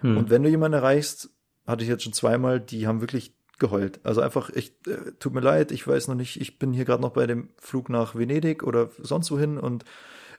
[0.00, 0.16] Hm.
[0.16, 1.33] Und wenn du jemanden erreichst,
[1.66, 4.00] hatte ich jetzt schon zweimal, die haben wirklich geheult.
[4.04, 7.02] Also einfach, ich, äh, tut mir leid, ich weiß noch nicht, ich bin hier gerade
[7.02, 9.84] noch bei dem Flug nach Venedig oder sonst wohin und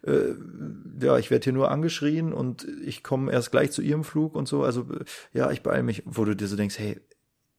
[0.03, 0.35] äh,
[0.99, 4.47] ja, ich werde hier nur angeschrien und ich komme erst gleich zu ihrem Flug und
[4.47, 4.63] so.
[4.63, 6.99] Also äh, ja, ich beeile mich, wo du dir so denkst, hey,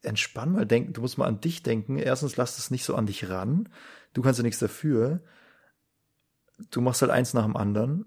[0.03, 1.99] entspann mal, denk, du musst mal an dich denken.
[1.99, 3.69] Erstens, lass es nicht so an dich ran.
[4.13, 5.21] Du kannst ja nichts dafür.
[6.71, 8.05] Du machst halt eins nach dem anderen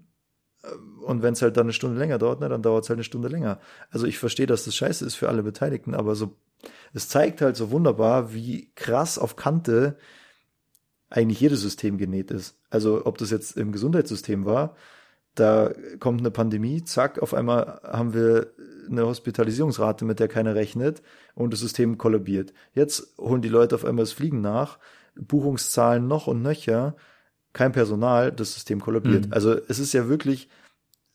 [1.02, 3.04] und wenn es halt dann eine Stunde länger dauert, ne, dann dauert es halt eine
[3.04, 3.60] Stunde länger.
[3.90, 6.36] Also ich verstehe, dass das scheiße ist für alle Beteiligten, aber so,
[6.92, 9.96] es zeigt halt so wunderbar, wie krass auf Kante
[11.08, 12.58] eigentlich jedes System genäht ist.
[12.68, 14.76] Also ob das jetzt im Gesundheitssystem war,
[15.34, 18.52] da kommt eine Pandemie, zack, auf einmal haben wir
[18.88, 21.02] eine Hospitalisierungsrate, mit der keiner rechnet
[21.34, 22.52] und das System kollabiert.
[22.74, 24.78] Jetzt holen die Leute auf einmal das Fliegen nach,
[25.14, 26.96] Buchungszahlen noch und nöcher
[27.52, 29.26] kein Personal, das System kollabiert.
[29.26, 29.32] Mhm.
[29.32, 30.48] Also es ist ja wirklich,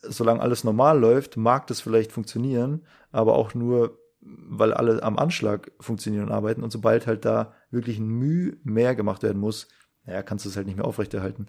[0.02, 5.72] solange alles normal läuft, mag das vielleicht funktionieren, aber auch nur, weil alle am Anschlag
[5.80, 6.64] funktionieren und arbeiten.
[6.64, 9.68] Und sobald halt da wirklich ein Mühe mehr gemacht werden muss,
[10.06, 11.48] naja, kannst du es halt nicht mehr aufrechterhalten.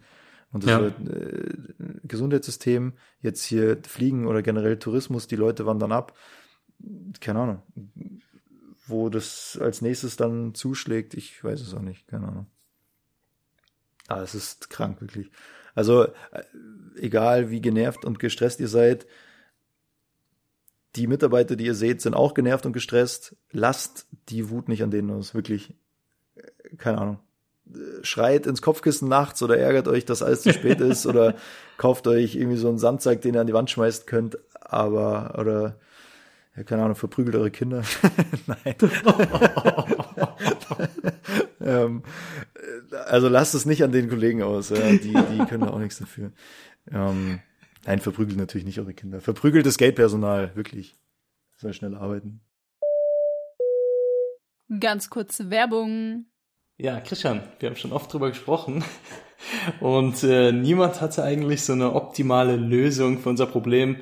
[0.52, 0.80] Und das ja.
[0.80, 6.16] wird, äh, Gesundheitssystem, jetzt hier Fliegen oder generell Tourismus, die Leute wandern ab.
[7.20, 7.62] Keine Ahnung.
[8.86, 12.46] Wo das als nächstes dann zuschlägt, ich weiß es auch nicht, keine Ahnung.
[14.08, 15.30] Ah, es ist krank, wirklich.
[15.74, 16.10] Also, äh,
[16.96, 19.06] egal wie genervt und gestresst ihr seid,
[20.96, 23.36] die Mitarbeiter, die ihr seht, sind auch genervt und gestresst.
[23.52, 25.74] Lasst die Wut nicht an denen aus, wirklich.
[26.34, 27.18] Äh, keine Ahnung.
[28.02, 31.34] Schreit ins Kopfkissen nachts oder ärgert euch, dass alles zu spät ist oder
[31.78, 35.76] kauft euch irgendwie so einen Sandsack, den ihr an die Wand schmeißt könnt, aber, oder,
[36.56, 37.82] ja, keine Ahnung, verprügelt eure Kinder.
[38.46, 38.76] Nein.
[41.60, 42.02] ähm,
[43.06, 44.76] also lasst es nicht an den Kollegen aus, ja.
[44.92, 46.32] die, die können da auch nichts dafür.
[46.90, 47.40] Ähm,
[47.84, 49.20] nein, verprügelt natürlich nicht eure Kinder.
[49.20, 50.96] Verprügelt das Geldpersonal, wirklich.
[51.56, 52.40] Soll schnell arbeiten.
[54.80, 56.26] Ganz kurze Werbung.
[56.76, 58.84] Ja, Christian, wir haben schon oft drüber gesprochen.
[59.80, 63.96] Und äh, niemand hatte eigentlich so eine optimale Lösung für unser Problem,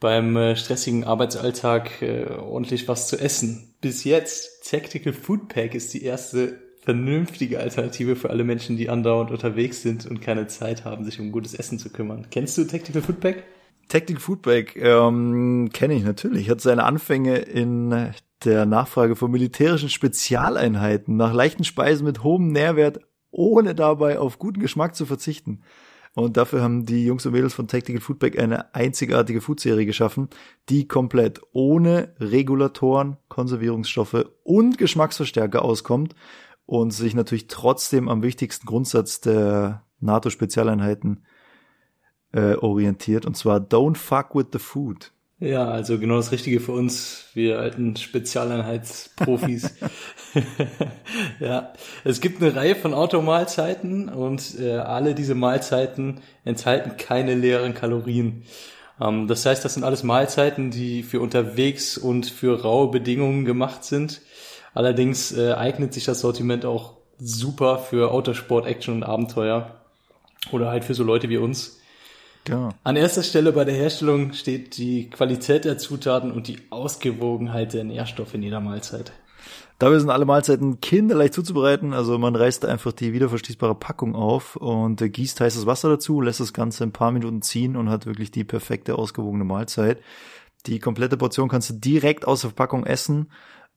[0.00, 3.74] beim äh, stressigen Arbeitsalltag äh, ordentlich was zu essen.
[3.80, 9.30] Bis jetzt, Tactical Food Pack ist die erste vernünftige Alternative für alle Menschen, die andauernd
[9.30, 12.28] unterwegs sind und keine Zeit haben, sich um gutes Essen zu kümmern.
[12.30, 13.44] Kennst du Tactical Foodback?
[13.88, 16.48] Tactical Foodback ähm, kenne ich natürlich.
[16.48, 23.00] Hat seine Anfänge in der Nachfrage von militärischen Spezialeinheiten nach leichten Speisen mit hohem Nährwert,
[23.30, 25.60] ohne dabei auf guten Geschmack zu verzichten.
[26.14, 30.30] Und dafür haben die Jungs und Mädels von Tactical Foodback eine einzigartige Foodserie geschaffen,
[30.70, 36.14] die komplett ohne Regulatoren, Konservierungsstoffe und Geschmacksverstärker auskommt
[36.68, 41.24] und sich natürlich trotzdem am wichtigsten Grundsatz der NATO-Spezialeinheiten
[42.32, 45.12] äh, orientiert, und zwar Don't fuck with the food.
[45.40, 49.76] Ja, also genau das Richtige für uns, wir alten Spezialeinheitsprofis.
[51.40, 51.72] ja,
[52.04, 58.42] es gibt eine Reihe von Automahlzeiten und äh, alle diese Mahlzeiten enthalten keine leeren Kalorien.
[59.00, 63.84] Ähm, das heißt, das sind alles Mahlzeiten, die für unterwegs und für raue Bedingungen gemacht
[63.84, 64.20] sind
[64.78, 69.74] Allerdings äh, eignet sich das Sortiment auch super für Autosport, Action und Abenteuer.
[70.52, 71.80] Oder halt für so Leute wie uns.
[72.46, 72.68] Ja.
[72.84, 77.82] An erster Stelle bei der Herstellung steht die Qualität der Zutaten und die Ausgewogenheit der
[77.82, 79.10] Nährstoffe in jeder Mahlzeit.
[79.80, 81.92] Dabei sind alle Mahlzeiten kinderleicht zuzubereiten.
[81.92, 86.52] Also man reißt einfach die wiederverschließbare Packung auf und gießt heißes Wasser dazu, lässt das
[86.52, 90.00] Ganze ein paar Minuten ziehen und hat wirklich die perfekte ausgewogene Mahlzeit.
[90.66, 93.32] Die komplette Portion kannst du direkt aus der Verpackung essen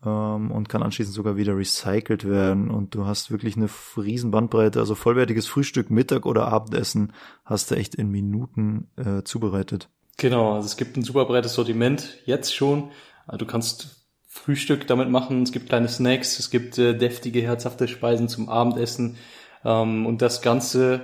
[0.05, 2.69] ähm, und kann anschließend sogar wieder recycelt werden.
[2.69, 7.13] Und du hast wirklich eine riesen Bandbreite, also vollwertiges Frühstück, Mittag oder Abendessen
[7.45, 9.89] hast du echt in Minuten äh, zubereitet.
[10.17, 12.91] Genau, also es gibt ein super breites Sortiment, jetzt schon.
[13.25, 17.87] Also du kannst Frühstück damit machen, es gibt kleine Snacks, es gibt äh, deftige, herzhafte
[17.87, 19.17] Speisen zum Abendessen.
[19.63, 21.03] Ähm, und das Ganze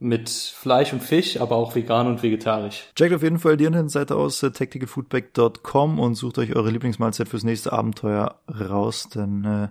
[0.00, 2.84] mit Fleisch und Fisch, aber auch vegan und vegetarisch.
[2.94, 7.44] Checkt auf jeden Fall die Internetseite aus, äh, tacticalfoodback.com und sucht euch eure Lieblingsmahlzeit fürs
[7.44, 9.68] nächste Abenteuer raus, denn äh,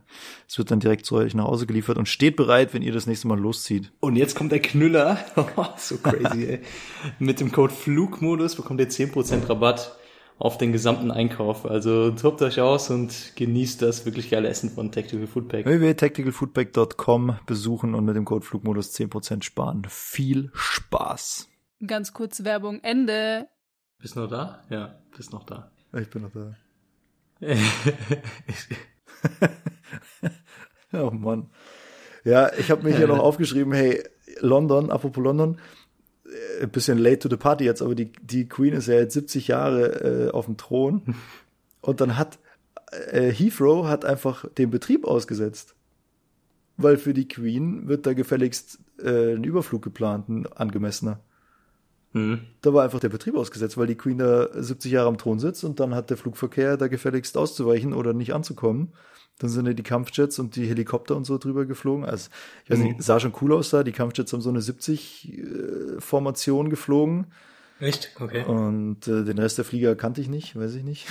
[0.47, 3.07] es wird dann direkt zu euch nach Hause geliefert und steht bereit, wenn ihr das
[3.07, 3.91] nächste Mal loszieht.
[3.99, 5.17] Und jetzt kommt der Knüller,
[5.77, 6.59] so crazy, ey.
[7.19, 9.96] Mit dem Code Flugmodus bekommt ihr 10% Rabatt
[10.39, 11.65] auf den gesamten Einkauf.
[11.65, 15.65] Also tobt euch aus und genießt das wirklich geile Essen von Tactical Foodpack.
[15.65, 19.83] www.tacticalfoodpack.com besuchen und mit dem Code Flugmodus 10% sparen.
[19.89, 21.49] Viel Spaß.
[21.85, 23.47] Ganz kurz Werbung, Ende.
[23.99, 24.63] Bist du noch da?
[24.69, 25.71] Ja, bist noch da.
[25.93, 26.55] Ich bin noch da.
[30.93, 31.49] oh Mann.
[32.23, 34.03] Ja, ich habe mir hier noch aufgeschrieben, hey,
[34.39, 35.59] London, apropos London,
[36.61, 39.47] ein bisschen late to the party jetzt, aber die, die Queen ist ja jetzt 70
[39.47, 41.15] Jahre äh, auf dem Thron.
[41.81, 42.39] Und dann hat
[43.11, 45.75] äh, Heathrow hat einfach den Betrieb ausgesetzt.
[46.77, 51.19] Weil für die Queen wird da gefälligst äh, ein Überflug geplant, ein angemessener.
[52.13, 52.41] Mhm.
[52.61, 55.63] Da war einfach der Betrieb ausgesetzt, weil die Queen da 70 Jahre am Thron sitzt
[55.63, 58.93] und dann hat der Flugverkehr da gefälligst auszuweichen oder nicht anzukommen.
[59.39, 62.05] Dann sind ja die Kampfjets und die Helikopter und so drüber geflogen.
[62.05, 62.29] Also,
[62.63, 63.01] ich weiß nicht, mhm.
[63.01, 63.83] sah schon cool aus da.
[63.83, 67.27] Die Kampfjets haben so eine 70-Formation äh, geflogen.
[67.79, 68.15] Echt?
[68.19, 68.43] Okay.
[68.43, 71.05] Und äh, den Rest der Flieger kannte ich nicht, weiß ich nicht.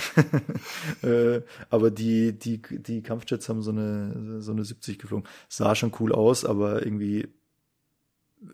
[1.01, 5.25] äh, aber die, die, die Kampfjets haben so eine, so eine 70 geflogen.
[5.47, 7.29] Sah schon cool aus, aber irgendwie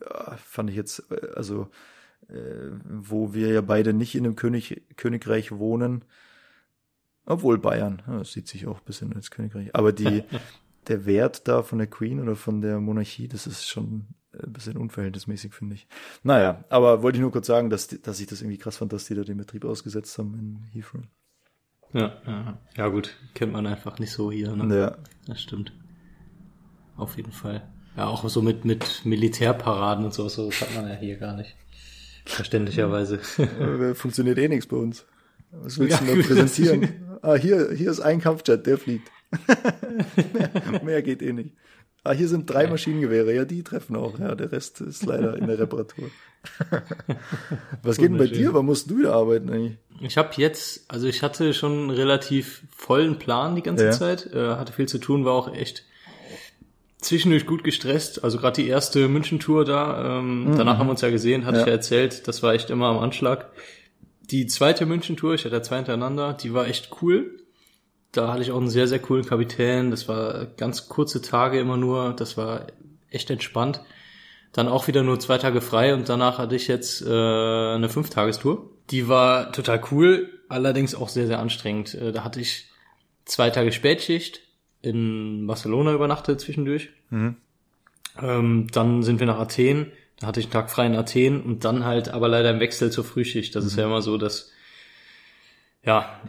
[0.01, 1.69] ja, fand ich jetzt, äh, also
[2.29, 6.05] äh, wo wir ja beide nicht in einem König, Königreich wohnen,
[7.25, 9.75] obwohl Bayern, das sieht sich auch ein bisschen als Königreich.
[9.75, 10.23] Aber die,
[10.87, 14.77] der Wert da von der Queen oder von der Monarchie, das ist schon ein bisschen
[14.77, 15.87] unverhältnismäßig, finde ich.
[16.23, 19.05] Naja, aber wollte ich nur kurz sagen, dass, dass ich das irgendwie krass fand, dass
[19.05, 21.01] die da den Betrieb ausgesetzt haben in Heathrow.
[21.93, 24.55] Ja, ja, ja gut, kennt man einfach nicht so hier.
[24.55, 24.75] Ne?
[24.75, 24.97] Ja.
[25.27, 25.71] Das stimmt.
[26.97, 27.69] Auf jeden Fall.
[27.95, 31.35] Ja, auch so mit, mit Militärparaden und so, so das hat man ja hier gar
[31.35, 31.55] nicht.
[32.25, 33.19] Verständlicherweise.
[33.95, 35.05] Funktioniert eh nichts bei uns.
[35.61, 36.89] Was willst du noch präsentieren?
[37.25, 39.09] Ah, hier, hier ist ein Kampfjet, der fliegt.
[40.33, 41.55] mehr, mehr geht eh nicht.
[42.03, 43.33] Ah, hier sind drei Maschinengewehre.
[43.33, 44.19] Ja, die treffen auch.
[44.19, 46.09] Ja, der Rest ist leider in der Reparatur.
[47.81, 48.53] Was geht denn bei dir?
[48.53, 49.77] Wann musst du wieder arbeiten eigentlich?
[50.01, 53.91] Ich habe jetzt, also ich hatte schon einen relativ vollen Plan die ganze Ja.
[53.91, 55.85] Zeit, äh, hatte viel zu tun, war auch echt
[56.99, 58.21] zwischendurch gut gestresst.
[58.25, 61.61] Also gerade die erste München-Tour da, ähm, danach haben wir uns ja gesehen, hatte Ja.
[61.63, 63.49] ich ja erzählt, das war echt immer am Anschlag.
[64.29, 67.39] Die zweite München-Tour, ich hatte ja zwei hintereinander, die war echt cool.
[68.11, 69.91] Da hatte ich auch einen sehr, sehr coolen Kapitän.
[69.91, 72.13] Das war ganz kurze Tage immer nur.
[72.13, 72.67] Das war
[73.09, 73.81] echt entspannt.
[74.53, 78.69] Dann auch wieder nur zwei Tage frei und danach hatte ich jetzt äh, eine Fünftagestour.
[78.91, 81.95] Die war total cool, allerdings auch sehr, sehr anstrengend.
[81.95, 82.69] Äh, da hatte ich
[83.25, 84.41] zwei Tage Spätschicht
[84.83, 86.89] in Barcelona übernachtet zwischendurch.
[88.21, 89.91] Ähm, dann sind wir nach Athen.
[90.25, 93.03] Hatte ich einen Tag frei in Athen und dann halt aber leider im Wechsel zur
[93.03, 93.55] Frühschicht.
[93.55, 94.51] Das ist ja immer so, dass
[95.83, 96.19] ja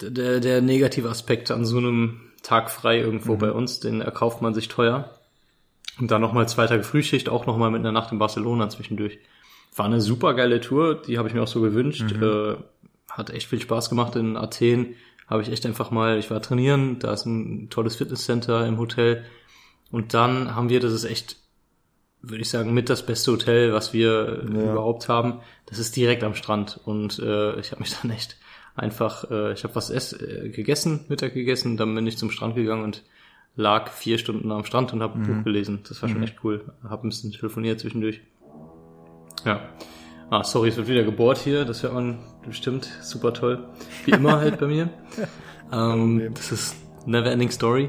[0.00, 4.54] der, der negative Aspekt an so einem Tag frei irgendwo bei uns, den erkauft man
[4.54, 5.10] sich teuer.
[5.98, 9.18] Und dann nochmal zwei Tage Frühschicht, auch nochmal mit einer Nacht in Barcelona zwischendurch.
[9.76, 12.12] War eine super geile Tour, die habe ich mir auch so gewünscht.
[12.12, 12.56] Äh,
[13.08, 14.96] hat echt viel Spaß gemacht in Athen.
[15.28, 19.24] Habe ich echt einfach mal, ich war trainieren, da ist ein tolles Fitnesscenter im Hotel.
[19.90, 21.36] Und dann haben wir, das ist echt,
[22.28, 24.72] würde ich sagen, mit das beste Hotel, was wir Ja.
[24.72, 25.40] überhaupt haben.
[25.66, 26.80] Das ist direkt am Strand.
[26.84, 28.36] Und äh, ich habe mich dann echt
[28.74, 32.54] einfach, äh, ich habe was ess, äh, gegessen, Mittag gegessen, dann bin ich zum Strand
[32.56, 33.02] gegangen und
[33.56, 35.80] lag vier Stunden am Strand und habe ein Buch gelesen.
[35.88, 36.72] Das war schon echt cool.
[36.82, 38.20] Hab ein bisschen telefoniert zwischendurch.
[39.44, 39.60] Ja.
[40.30, 41.64] Ah, sorry, es wird wieder gebohrt hier.
[41.64, 43.68] Das hört man bestimmt super toll.
[44.06, 44.88] Wie immer halt bei mir.
[45.72, 47.88] Ähm, das ist never ending story.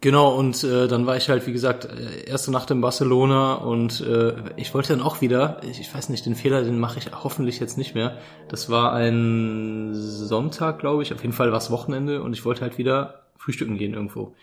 [0.00, 4.00] Genau, und äh, dann war ich halt, wie gesagt, äh, erste Nacht in Barcelona und
[4.02, 7.10] äh, ich wollte dann auch wieder, ich, ich weiß nicht, den Fehler, den mache ich
[7.12, 8.18] hoffentlich jetzt nicht mehr.
[8.48, 12.60] Das war ein Sonntag, glaube ich, auf jeden Fall war es Wochenende und ich wollte
[12.60, 14.34] halt wieder frühstücken gehen irgendwo.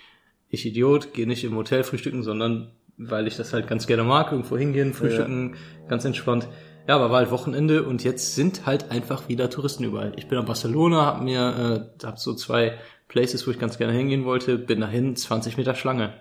[0.49, 4.31] Ich Idiot, gehe nicht im Hotel frühstücken, sondern weil ich das halt ganz gerne mag,
[4.31, 5.55] irgendwo hingehen, frühstücken,
[5.87, 6.47] ganz entspannt.
[6.87, 10.13] Ja, aber war halt Wochenende und jetzt sind halt einfach wieder Touristen überall.
[10.17, 12.79] Ich bin in Barcelona, hab mir, äh, hab so zwei
[13.11, 16.13] Places, wo ich ganz gerne hingehen wollte, bin dahin, 20 Meter Schlange.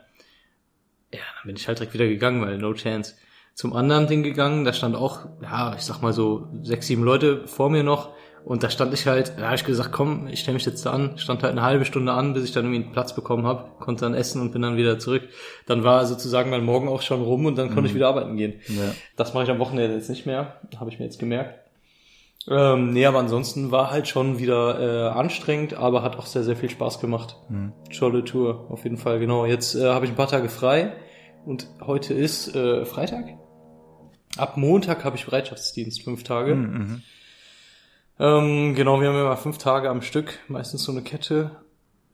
[1.12, 3.14] Ja, dann bin ich halt direkt wieder gegangen, weil no chance.
[3.55, 7.46] Zum anderen Ding gegangen, da stand auch, ja, ich sag mal so sechs, sieben Leute
[7.46, 8.11] vor mir noch
[8.44, 10.90] und da stand ich halt, da habe ich gesagt, komm, ich stelle mich jetzt da
[10.90, 13.70] an, stand halt eine halbe Stunde an, bis ich dann irgendwie einen Platz bekommen habe,
[13.79, 15.29] konnte dann essen und bin dann wieder zurück.
[15.66, 18.55] Dann war sozusagen mein Morgen auch schon rum und dann konnte ich wieder arbeiten gehen.
[18.66, 18.94] Ja.
[19.16, 21.69] Das mache ich am Wochenende jetzt nicht mehr, habe ich mir jetzt gemerkt.
[22.48, 26.57] Ähm, nee, aber ansonsten war halt schon wieder äh, anstrengend, aber hat auch sehr, sehr
[26.57, 27.37] viel Spaß gemacht.
[27.96, 29.44] Tolle Tour, auf jeden Fall, genau.
[29.44, 30.94] Jetzt äh, habe ich ein paar Tage frei
[31.44, 33.24] und heute ist äh, Freitag.
[34.37, 36.55] Ab Montag habe ich Bereitschaftsdienst, fünf Tage.
[36.55, 37.03] Mhm.
[38.18, 41.50] Ähm, genau, wir haben immer fünf Tage am Stück, meistens so eine Kette.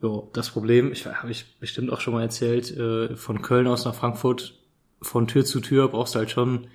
[0.01, 3.85] Jo, das Problem, ich habe ich bestimmt auch schon mal erzählt, äh, von Köln aus
[3.85, 4.55] nach Frankfurt,
[5.01, 6.69] von Tür zu Tür brauchst du halt schon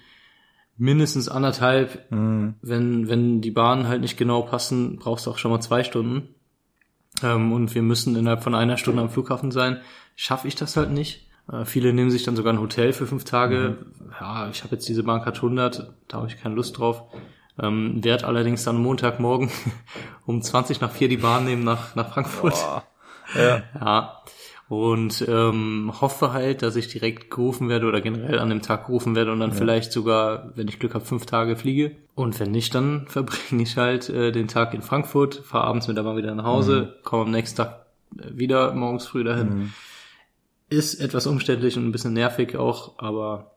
[0.81, 2.11] mindestens anderthalb.
[2.11, 2.55] Mhm.
[2.61, 6.29] Wenn, wenn die Bahnen halt nicht genau passen, brauchst du auch schon mal zwei Stunden.
[7.21, 9.79] Ähm, und wir müssen innerhalb von einer Stunde am Flughafen sein.
[10.15, 11.29] Schaffe ich das halt nicht.
[11.51, 13.77] Äh, viele nehmen sich dann sogar ein Hotel für fünf Tage.
[14.19, 17.03] Ja, ich habe jetzt diese Bahncard 100, da habe ich keine Lust drauf.
[17.61, 19.51] Ähm, werd allerdings dann Montagmorgen
[20.25, 22.55] um 20 nach 4 die Bahn nehmen nach, nach Frankfurt.
[23.33, 23.63] Ja.
[23.79, 24.23] Ja.
[24.71, 29.17] Und ähm, hoffe halt, dass ich direkt gerufen werde oder generell an dem Tag gerufen
[29.17, 31.97] werde und dann vielleicht sogar, wenn ich Glück habe, fünf Tage fliege.
[32.15, 35.97] Und wenn nicht, dann verbringe ich halt äh, den Tag in Frankfurt, fahre abends mit
[35.97, 39.73] der Bahn wieder nach Hause, komme am nächsten Tag wieder morgens früh dahin.
[40.69, 43.51] Ist etwas umständlich und ein bisschen nervig auch, aber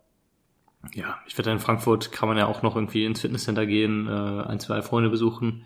[0.94, 4.11] ja, ich werde in Frankfurt, kann man ja auch noch irgendwie ins Fitnesscenter gehen, äh,
[4.48, 5.64] ein, zwei Freunde besuchen.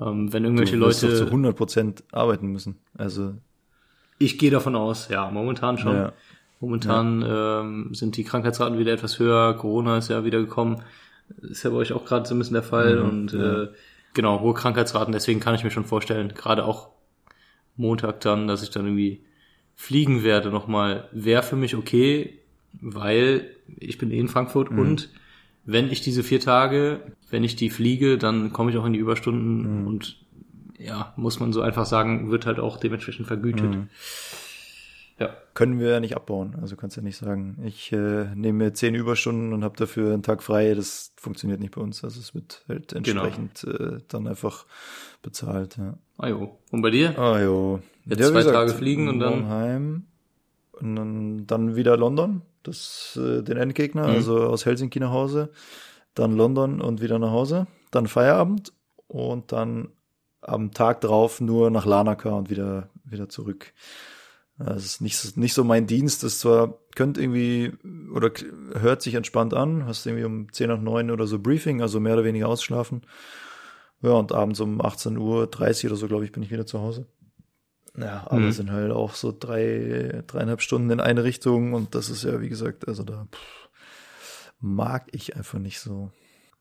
[0.00, 1.08] Ähm, wenn irgendwelche Du Leute...
[1.08, 2.78] doch zu 100 Prozent arbeiten müssen.
[2.96, 3.34] Also,
[4.24, 5.96] Ich gehe davon aus, ja, momentan schon.
[5.96, 6.12] Ja.
[6.60, 9.54] Momentan ähm, sind die Krankheitsraten wieder etwas höher.
[9.54, 10.82] Corona ist ja wieder gekommen.
[11.42, 12.96] Ist ja bei euch auch gerade so ein bisschen der Fall.
[12.96, 13.68] Mhm, und äh,
[14.14, 15.12] genau, hohe Krankheitsraten.
[15.12, 16.88] Deswegen kann ich mir schon vorstellen, gerade auch
[17.76, 19.24] Montag dann, dass ich dann irgendwie
[19.74, 22.38] fliegen werde nochmal, wäre für mich okay,
[22.80, 23.50] weil
[23.80, 24.78] ich bin eh in Frankfurt Mhm.
[24.78, 25.08] und
[25.66, 27.00] wenn ich diese vier Tage,
[27.30, 29.04] wenn ich die fliege, dann komme ich auch in die Mhm.
[29.04, 30.23] Überstunden und
[30.84, 33.70] ja, muss man so einfach sagen, wird halt auch dementsprechend vergütet.
[33.74, 33.88] Mhm.
[35.20, 35.30] Ja.
[35.54, 36.56] können wir ja nicht abbauen.
[36.60, 40.24] Also kannst ja nicht sagen, ich äh, nehme mir zehn Überstunden und habe dafür einen
[40.24, 40.74] Tag frei.
[40.74, 42.02] Das funktioniert nicht bei uns.
[42.02, 43.22] Also es wird halt Genau.
[43.24, 44.66] entsprechend äh, dann einfach
[45.22, 45.76] bezahlt.
[45.76, 45.94] Ja.
[46.18, 46.58] Ah jo.
[46.72, 47.16] Und bei dir?
[47.16, 47.78] Ah jo.
[48.06, 50.06] Jetzt Ja, zwei Tage fliegen und dann- heim
[50.72, 52.42] und dann, dann wieder London.
[52.64, 54.14] das, äh, den Endgegner, mhm.
[54.14, 55.50] also aus Helsinki nach Hause,
[56.14, 58.72] dann London und wieder nach Hause, dann Feierabend
[59.06, 59.90] und dann
[60.46, 63.72] am Tag drauf nur nach Lanaka und wieder, wieder zurück.
[64.58, 66.22] Das ist nicht, nicht so mein Dienst.
[66.22, 67.72] Das zwar könnte irgendwie
[68.12, 68.30] oder
[68.78, 69.86] hört sich entspannt an.
[69.86, 73.02] Hast irgendwie um 10 nach 9 oder so Briefing, also mehr oder weniger ausschlafen.
[74.02, 76.80] Ja, und abends um 18 Uhr 30 oder so, glaube ich, bin ich wieder zu
[76.80, 77.06] Hause.
[77.96, 78.52] Ja, aber mhm.
[78.52, 82.48] sind halt auch so drei, dreieinhalb Stunden in eine Richtung und das ist ja, wie
[82.48, 83.70] gesagt, also da pff,
[84.60, 86.10] mag ich einfach nicht so.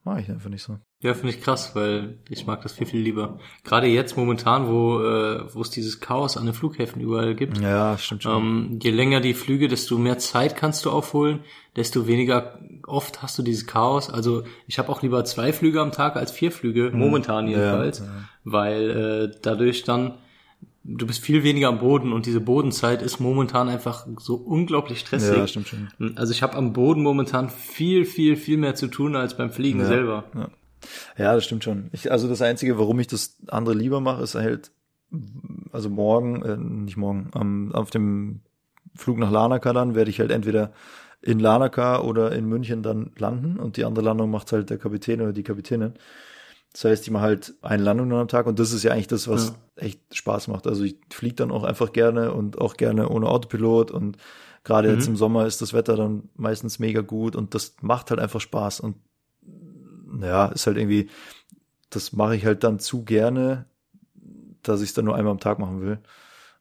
[0.03, 0.79] Mag ich einfach nicht so.
[1.03, 3.37] Ja, finde ich krass, weil ich mag das viel, viel lieber.
[3.65, 7.59] Gerade jetzt momentan, wo, äh, wo es dieses Chaos an den Flughäfen überall gibt.
[7.59, 8.41] Ja, stimmt schon.
[8.41, 11.41] Ähm, je länger die Flüge, desto mehr Zeit kannst du aufholen,
[11.75, 14.09] desto weniger oft hast du dieses Chaos.
[14.09, 16.99] Also ich habe auch lieber zwei Flüge am Tag als vier Flüge, mhm.
[16.99, 18.11] momentan jedenfalls, ja, ja.
[18.45, 20.13] weil äh, dadurch dann
[20.85, 25.37] du bist viel weniger am Boden und diese Bodenzeit ist momentan einfach so unglaublich stressig.
[25.37, 26.17] Ja, stimmt schon.
[26.17, 29.79] Also ich habe am Boden momentan viel, viel, viel mehr zu tun als beim Fliegen
[29.79, 30.25] ja, selber.
[30.35, 30.49] Ja.
[31.17, 31.89] Ja, das stimmt schon.
[31.91, 34.71] Ich, also das Einzige, warum ich das andere lieber mache, ist halt,
[35.71, 38.41] also morgen, äh, nicht morgen, am, auf dem
[38.95, 40.71] Flug nach Lanaka dann werde ich halt entweder
[41.21, 45.21] in Lanaka oder in München dann landen und die andere Landung macht halt der Kapitän
[45.21, 45.93] oder die Kapitänin.
[46.73, 49.27] Das heißt, ich mache halt eine Landung am Tag und das ist ja eigentlich das,
[49.27, 49.83] was ja.
[49.83, 50.67] echt Spaß macht.
[50.67, 54.17] Also ich fliege dann auch einfach gerne und auch gerne ohne Autopilot und
[54.63, 54.95] gerade mhm.
[54.95, 58.41] jetzt im Sommer ist das Wetter dann meistens mega gut und das macht halt einfach
[58.41, 58.95] Spaß und
[60.13, 61.09] naja, ist halt irgendwie,
[61.89, 63.65] das mache ich halt dann zu gerne,
[64.61, 65.99] dass ich es dann nur einmal am Tag machen will.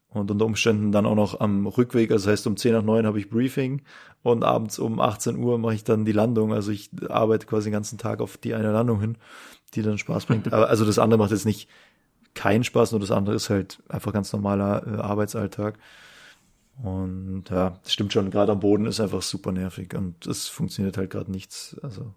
[0.09, 3.07] Und unter Umständen dann auch noch am Rückweg, also das heißt um 10 nach 9
[3.07, 3.81] habe ich Briefing
[4.23, 6.53] und abends um 18 Uhr mache ich dann die Landung.
[6.53, 9.17] Also ich arbeite quasi den ganzen Tag auf die eine Landung hin
[9.75, 10.47] die dann Spaß bringt.
[10.53, 11.69] Aber also das andere macht jetzt nicht
[12.35, 15.79] keinen Spaß, nur das andere ist halt einfach ganz normaler äh, Arbeitsalltag.
[16.83, 20.97] Und ja, das stimmt schon, gerade am Boden ist einfach super nervig und es funktioniert
[20.97, 21.77] halt gerade nichts.
[21.83, 22.15] Also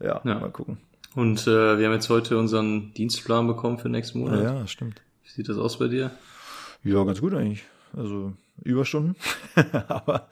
[0.00, 0.78] ja, ja, mal gucken.
[1.14, 4.42] Und äh, wir haben jetzt heute unseren Dienstplan bekommen für nächsten Monat.
[4.42, 5.02] Ja, stimmt.
[5.24, 6.10] Wie sieht das aus bei dir?
[6.84, 7.64] Ja, ganz gut eigentlich.
[7.96, 8.32] Also
[8.62, 9.16] Überstunden.
[9.88, 10.28] aber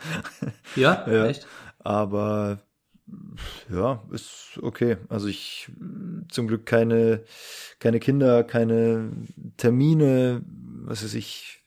[0.77, 1.47] ja, ja, echt?
[1.81, 2.59] Aber
[3.73, 4.97] ja, ist okay.
[5.09, 5.71] Also ich
[6.29, 7.25] zum Glück keine,
[7.79, 9.13] keine Kinder, keine
[9.57, 10.43] Termine,
[10.85, 11.61] was weiß ich,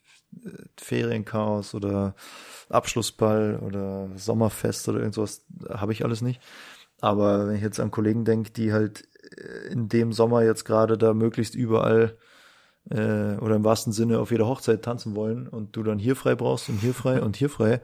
[0.78, 2.16] Ferienchaos oder
[2.70, 6.39] Abschlussball oder Sommerfest oder irgendwas, habe ich alles nicht.
[7.02, 9.08] Aber wenn ich jetzt an Kollegen denke, die halt
[9.70, 12.18] in dem Sommer jetzt gerade da möglichst überall
[12.89, 16.36] äh, oder im wahrsten Sinne auf jeder Hochzeit tanzen wollen und du dann hier frei
[16.36, 17.82] brauchst und hier frei und hier frei,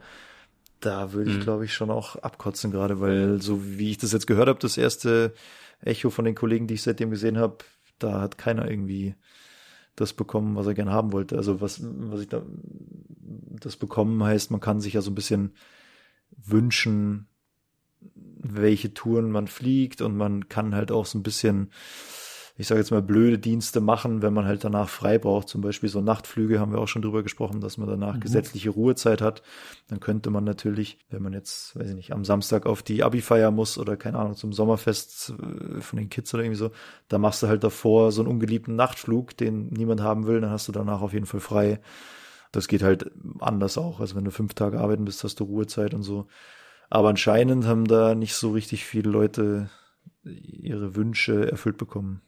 [0.80, 1.42] da würde ich, mhm.
[1.42, 4.76] glaube ich, schon auch abkotzen gerade, weil so wie ich das jetzt gehört habe, das
[4.76, 5.32] erste
[5.80, 7.58] Echo von den Kollegen, die ich seitdem gesehen habe,
[7.98, 9.14] da hat keiner irgendwie
[9.94, 11.36] das bekommen, was er gerne haben wollte.
[11.36, 12.42] Also was, was ich da,
[13.60, 15.54] das bekommen heißt, man kann sich ja so ein bisschen
[16.30, 17.28] wünschen,
[18.54, 21.70] welche Touren man fliegt und man kann halt auch so ein bisschen
[22.58, 25.48] ich sage jetzt mal, blöde Dienste machen, wenn man halt danach frei braucht.
[25.48, 28.20] Zum Beispiel so Nachtflüge haben wir auch schon drüber gesprochen, dass man danach mhm.
[28.20, 29.42] gesetzliche Ruhezeit hat.
[29.88, 33.50] Dann könnte man natürlich, wenn man jetzt, weiß ich nicht, am Samstag auf die Abi-Feier
[33.50, 36.70] muss oder keine Ahnung, zum Sommerfest äh, von den Kids oder irgendwie so,
[37.08, 40.66] da machst du halt davor so einen ungeliebten Nachtflug, den niemand haben will, dann hast
[40.66, 41.80] du danach auf jeden Fall frei.
[42.52, 44.00] Das geht halt anders auch.
[44.00, 46.26] Also wenn du fünf Tage arbeiten bist, hast du Ruhezeit und so.
[46.90, 49.70] Aber anscheinend haben da nicht so richtig viele Leute
[50.24, 52.22] ihre Wünsche erfüllt bekommen.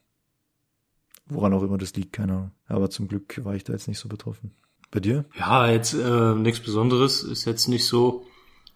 [1.26, 2.50] Woran auch immer das liegt, keine Ahnung.
[2.66, 4.54] Aber zum Glück war ich da jetzt nicht so betroffen.
[4.90, 5.26] Bei dir?
[5.38, 7.22] Ja, jetzt äh, nichts Besonderes.
[7.22, 8.24] Ist jetzt nicht so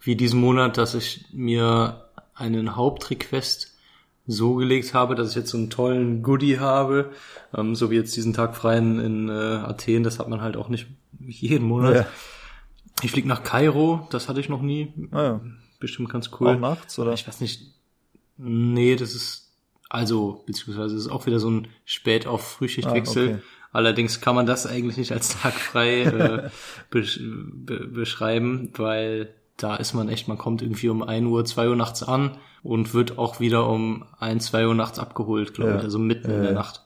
[0.01, 3.72] wie diesen Monat, dass ich mir einen Hauptrequest
[4.26, 7.11] so gelegt habe, dass ich jetzt so einen tollen Goodie habe,
[7.55, 10.57] ähm, so wie jetzt diesen Tag frei in, in äh, Athen, das hat man halt
[10.57, 10.87] auch nicht
[11.18, 11.95] jeden Monat.
[11.95, 12.07] Ja.
[13.03, 14.93] Ich fliege nach Kairo, das hatte ich noch nie.
[15.11, 15.41] Ah, ja.
[15.83, 16.47] Bestimmt ganz cool.
[16.47, 17.12] Auch nachts, oder?
[17.12, 17.74] Ich weiß nicht.
[18.37, 19.53] Nee, das ist
[19.89, 23.28] also, beziehungsweise es ist auch wieder so ein Spät auf Frühschichtwechsel.
[23.28, 23.43] Ah, okay.
[23.72, 26.51] Allerdings kann man das eigentlich nicht als Tag frei äh,
[26.91, 31.68] besch be beschreiben, weil da ist man echt, man kommt irgendwie um ein Uhr, zwei
[31.68, 35.78] Uhr nachts an und wird auch wieder um ein, zwei Uhr nachts abgeholt, glaube ja.
[35.78, 36.57] ich, also mitten ja, in der ja.
[36.59, 36.85] Nacht.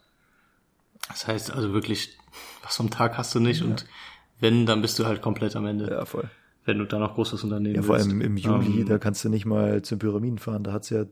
[1.09, 2.17] Das heißt also wirklich,
[2.63, 3.85] was vom Tag hast du nicht und
[4.41, 5.91] wenn, dann bist du halt komplett am Ende.
[5.91, 6.31] Ja, voll.
[6.67, 9.29] Wenn du da noch großes Unternehmen Ja, vor allem im Juli, ähm, da kannst du
[9.29, 11.07] nicht mal zu Pyramiden fahren, da hat's ja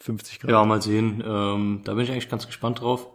[0.00, 0.50] 50 Grad.
[0.50, 1.22] Ja, mal sehen.
[1.24, 3.06] Ähm, da bin ich eigentlich ganz gespannt drauf,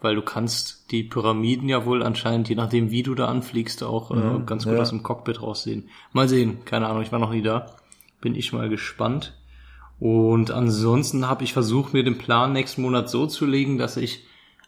[0.00, 4.10] weil du kannst die Pyramiden ja wohl anscheinend, je nachdem wie du da anfliegst, auch
[4.10, 4.80] äh, mhm, äh, ganz gut ja.
[4.80, 5.88] aus dem Cockpit raussehen.
[6.12, 7.66] Mal sehen, keine Ahnung, ich war noch nie da.
[8.20, 9.34] Bin ich mal gespannt.
[10.00, 14.24] Und ansonsten habe ich versucht, mir den Plan nächsten Monat so zu legen, dass ich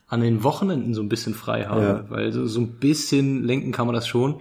[0.08, 2.10] an den Wochenenden so ein bisschen frei habe, ja.
[2.10, 4.40] weil so, so ein bisschen lenken kann man das schon.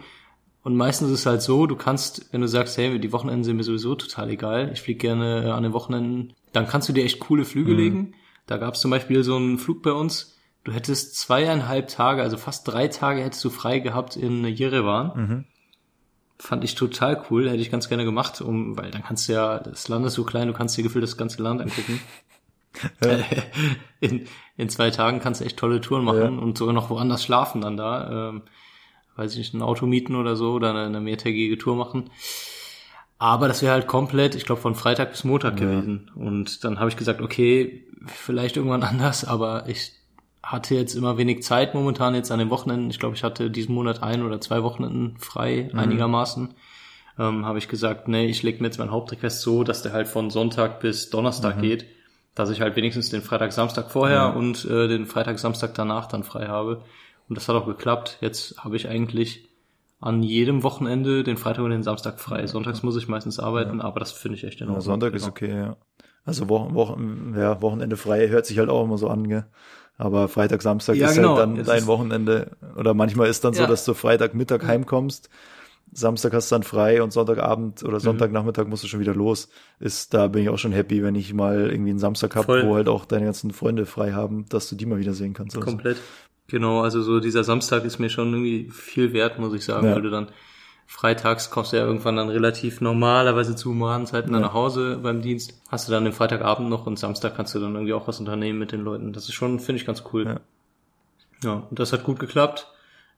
[0.63, 3.57] Und meistens ist es halt so, du kannst, wenn du sagst, hey, die Wochenenden sind
[3.57, 7.19] mir sowieso total egal, ich fliege gerne an den Wochenenden, dann kannst du dir echt
[7.19, 7.77] coole Flüge mhm.
[7.77, 8.13] legen.
[8.45, 12.35] Da gab es zum Beispiel so einen Flug bei uns, du hättest zweieinhalb Tage, also
[12.35, 15.11] fast drei Tage hättest du frei gehabt in Jerewan.
[15.15, 15.45] Mhm.
[16.37, 19.59] Fand ich total cool, hätte ich ganz gerne gemacht, um, weil dann kannst du ja,
[19.59, 21.99] das Land ist so klein, du kannst dir gefühlt das ganze Land angucken.
[23.03, 23.17] Ja.
[23.99, 26.41] in, in zwei Tagen kannst du echt tolle Touren machen ja.
[26.41, 28.29] und sogar noch woanders schlafen dann da.
[28.29, 28.43] Ähm,
[29.19, 32.09] weiß ich nicht, ein Auto mieten oder so oder eine, eine mehrtägige Tour machen.
[33.17, 35.67] Aber das wäre halt komplett, ich glaube, von Freitag bis Montag ja.
[35.67, 36.09] gewesen.
[36.15, 39.91] Und dann habe ich gesagt, okay, vielleicht irgendwann anders, aber ich
[40.41, 42.89] hatte jetzt immer wenig Zeit momentan jetzt an den Wochenenden.
[42.89, 45.77] Ich glaube, ich hatte diesen Monat ein oder zwei Wochenenden frei, mhm.
[45.77, 46.53] einigermaßen.
[47.19, 50.07] Ähm, habe ich gesagt, nee, ich lege mir jetzt meinen Hauptrequest so, dass der halt
[50.07, 51.61] von Sonntag bis Donnerstag mhm.
[51.61, 51.85] geht,
[52.35, 54.37] dass ich halt wenigstens den Freitag, Samstag vorher mhm.
[54.37, 56.83] und äh, den Freitag, Samstag danach dann frei habe.
[57.29, 58.17] Und das hat auch geklappt.
[58.21, 59.49] Jetzt habe ich eigentlich
[60.01, 62.47] an jedem Wochenende den Freitag und den Samstag frei.
[62.47, 63.83] Sonntags muss ich meistens arbeiten, ja.
[63.83, 64.77] aber das finde ich echt Ordnung.
[64.77, 65.31] Ja, Sonntag ist genau.
[65.31, 65.77] okay, ja.
[66.25, 69.45] Also Wochen, Wochen, ja, Wochenende frei hört sich halt auch immer so an, gell?
[69.97, 71.35] Aber Freitag, Samstag ja, ist halt genau.
[71.35, 72.51] halt dann es dein Wochenende.
[72.77, 75.29] Oder manchmal ist dann so, dass du Freitag Mittag heimkommst,
[75.91, 78.01] Samstag hast du dann frei und Sonntagabend oder mhm.
[78.01, 79.49] Sonntagnachmittag musst du schon wieder los.
[79.79, 82.75] Ist, da bin ich auch schon happy, wenn ich mal irgendwie einen Samstag hab, wo
[82.75, 85.59] halt auch deine ganzen Freunde frei haben, dass du die mal wieder sehen kannst.
[85.59, 85.97] Komplett.
[86.49, 89.95] Genau, also so dieser Samstag ist mir schon irgendwie viel wert, muss ich sagen, ja.
[89.95, 90.27] weil du dann
[90.89, 94.33] freitags kommst du ja irgendwann dann relativ normalerweise zu humanen Zeiten ja.
[94.33, 95.61] dann nach Hause beim Dienst.
[95.69, 98.57] Hast du dann den Freitagabend noch und Samstag kannst du dann irgendwie auch was unternehmen
[98.57, 99.13] mit den Leuten.
[99.13, 100.25] Das ist schon, finde ich, ganz cool.
[100.25, 100.39] Ja.
[101.43, 102.67] ja, und das hat gut geklappt.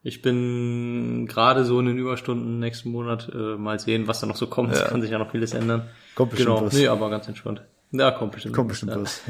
[0.03, 4.35] Ich bin gerade so in den Überstunden nächsten Monat äh, mal sehen, was da noch
[4.35, 4.75] so kommt.
[4.75, 4.85] Ja.
[4.89, 5.87] Kann sich ja noch vieles ändern.
[6.15, 6.65] Kommt bestimmt genau.
[6.65, 6.73] was.
[6.73, 7.61] Nee, aber ganz entspannt.
[7.91, 8.55] Ja, kommt bestimmt.
[8.55, 9.21] Kommt bestimmt was.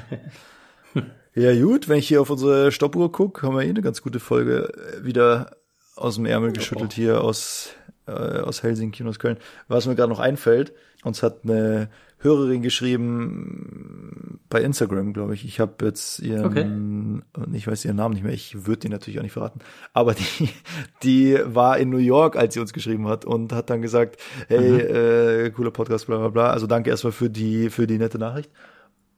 [1.33, 4.19] Ja, gut, wenn ich hier auf unsere Stoppuhr gucke, haben wir eh eine ganz gute
[4.19, 5.55] Folge äh, wieder
[5.95, 7.69] aus dem Ärmel geschüttelt hier aus,
[8.07, 9.37] äh, aus Helsinki und aus Köln.
[9.67, 10.73] Was mir gerade noch einfällt,
[11.03, 15.45] uns hat eine Hörerin geschrieben bei Instagram, glaube ich.
[15.45, 17.55] Ich habe jetzt ihren, okay.
[17.55, 19.59] ich weiß ihren Namen nicht mehr, ich würde den natürlich auch nicht verraten,
[19.93, 20.49] aber die,
[21.01, 24.17] die war in New York, als sie uns geschrieben hat und hat dann gesagt,
[24.47, 25.45] hey, mhm.
[25.45, 26.49] äh, cooler Podcast, bla bla bla.
[26.51, 28.51] Also danke erstmal für die, für die nette Nachricht.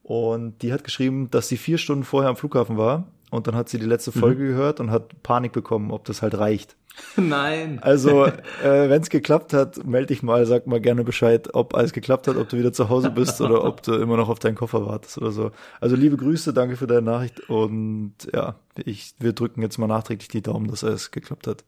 [0.03, 3.69] Und die hat geschrieben, dass sie vier Stunden vorher am Flughafen war und dann hat
[3.69, 4.19] sie die letzte mhm.
[4.19, 4.47] Folge mhm.
[4.49, 6.75] gehört und hat Panik bekommen, ob das halt reicht.
[7.15, 7.79] Nein.
[7.81, 8.25] Also,
[8.63, 12.27] äh, wenn es geklappt hat, melde dich mal, sag mal gerne Bescheid, ob alles geklappt
[12.27, 14.85] hat, ob du wieder zu Hause bist oder ob du immer noch auf deinen Koffer
[14.85, 15.51] wartest oder so.
[15.79, 20.27] Also liebe Grüße, danke für deine Nachricht und ja, ich, wir drücken jetzt mal nachträglich
[20.27, 21.63] die Daumen, dass alles geklappt hat.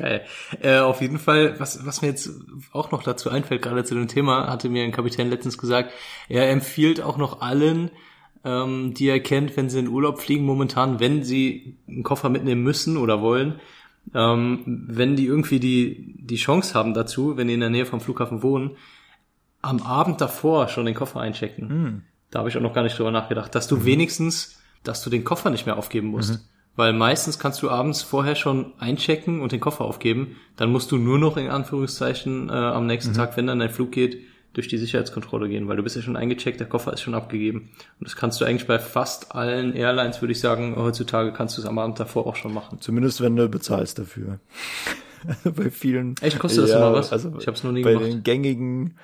[0.00, 0.24] Geil.
[0.62, 2.30] Äh, auf jeden Fall, was, was mir jetzt
[2.72, 5.92] auch noch dazu einfällt, gerade zu dem Thema, hatte mir ein Kapitän letztens gesagt,
[6.28, 7.90] er empfiehlt auch noch allen,
[8.42, 12.62] ähm, die er kennt, wenn sie in Urlaub fliegen momentan, wenn sie einen Koffer mitnehmen
[12.62, 13.60] müssen oder wollen,
[14.14, 18.00] ähm, wenn die irgendwie die, die Chance haben dazu, wenn die in der Nähe vom
[18.00, 18.70] Flughafen wohnen,
[19.60, 21.68] am Abend davor schon den Koffer einchecken.
[21.68, 22.02] Mhm.
[22.30, 23.84] Da habe ich auch noch gar nicht drüber nachgedacht, dass du mhm.
[23.84, 26.30] wenigstens, dass du den Koffer nicht mehr aufgeben musst.
[26.30, 26.38] Mhm.
[26.80, 30.36] Weil meistens kannst du abends vorher schon einchecken und den Koffer aufgeben.
[30.56, 33.16] Dann musst du nur noch in Anführungszeichen äh, am nächsten mhm.
[33.16, 34.22] Tag, wenn dann dein Flug geht,
[34.54, 37.68] durch die Sicherheitskontrolle gehen, weil du bist ja schon eingecheckt, der Koffer ist schon abgegeben.
[37.98, 41.60] Und das kannst du eigentlich bei fast allen Airlines, würde ich sagen, heutzutage kannst du
[41.60, 42.80] es am Abend davor auch schon machen.
[42.80, 44.40] Zumindest wenn du bezahlst dafür.
[45.44, 46.14] bei vielen.
[46.22, 47.12] Echt kostet das ja, immer was?
[47.12, 48.06] Also ich habe es noch nie bei gemacht.
[48.06, 48.96] Bei den gängigen,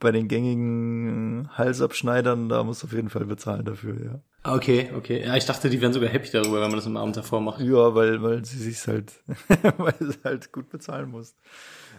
[0.00, 4.20] bei den gängigen Halsabschneidern, da musst du auf jeden Fall bezahlen dafür, ja.
[4.48, 5.24] Ah, okay, okay.
[5.26, 7.60] Ja, ich dachte, die wären sogar happy darüber, wenn man das am Abend davor macht.
[7.60, 9.12] Ja, weil, weil sie sich halt,
[9.76, 11.34] weil sie halt gut bezahlen muss.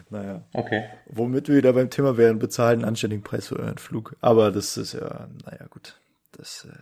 [0.08, 0.44] Naja.
[0.52, 0.84] Okay.
[1.06, 4.16] Womit wir wieder beim Thema wären, bezahlen einen anständigen Preis für euren Flug.
[4.20, 6.00] Aber das ist ja, naja, gut.
[6.32, 6.76] Das, äh,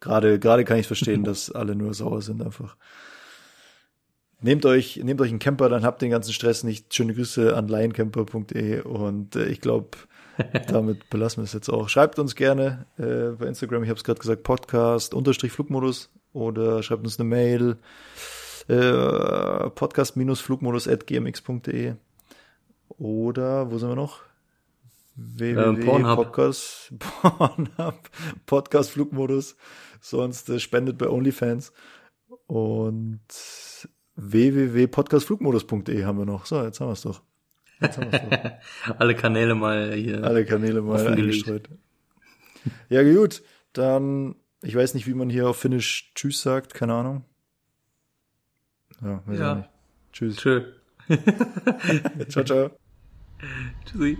[0.00, 2.76] gerade, gerade kann ich verstehen, dass alle nur sauer sind einfach.
[4.40, 6.92] Nehmt euch, nehmt euch einen Camper, dann habt den ganzen Stress nicht.
[6.92, 9.90] Schöne Grüße an lioncamper.de und äh, ich glaube,
[10.68, 11.88] damit belassen wir es jetzt auch.
[11.88, 16.82] Schreibt uns gerne äh, bei Instagram, ich habe es gerade gesagt, Podcast unterstrich Flugmodus oder
[16.82, 17.76] schreibt uns eine Mail
[18.68, 21.94] äh, podcast-flugmodus.gmx.de
[22.88, 24.22] oder wo sind wir noch?
[25.16, 28.10] www.podcast Pornhub,
[28.46, 29.56] Podcast Flugmodus,
[30.00, 31.72] sonst äh, spendet bei OnlyFans
[32.46, 33.20] und
[34.16, 36.46] www.podcastflugmodus.de haben wir noch.
[36.46, 37.22] So, jetzt haben wir es doch.
[38.98, 40.22] Alle Kanäle mal hier.
[40.24, 41.68] Alle Kanäle mal eingestreut.
[42.88, 43.42] Ja, gut.
[43.72, 47.24] Dann, ich weiß nicht, wie man hier auf Finnisch Tschüss sagt, keine Ahnung.
[49.02, 49.54] Ja, weiß ja.
[49.54, 49.68] nicht.
[50.12, 50.36] Tschüss.
[50.36, 50.72] Tschö.
[52.28, 52.70] ciao, ciao.
[53.86, 54.18] Tschüssi.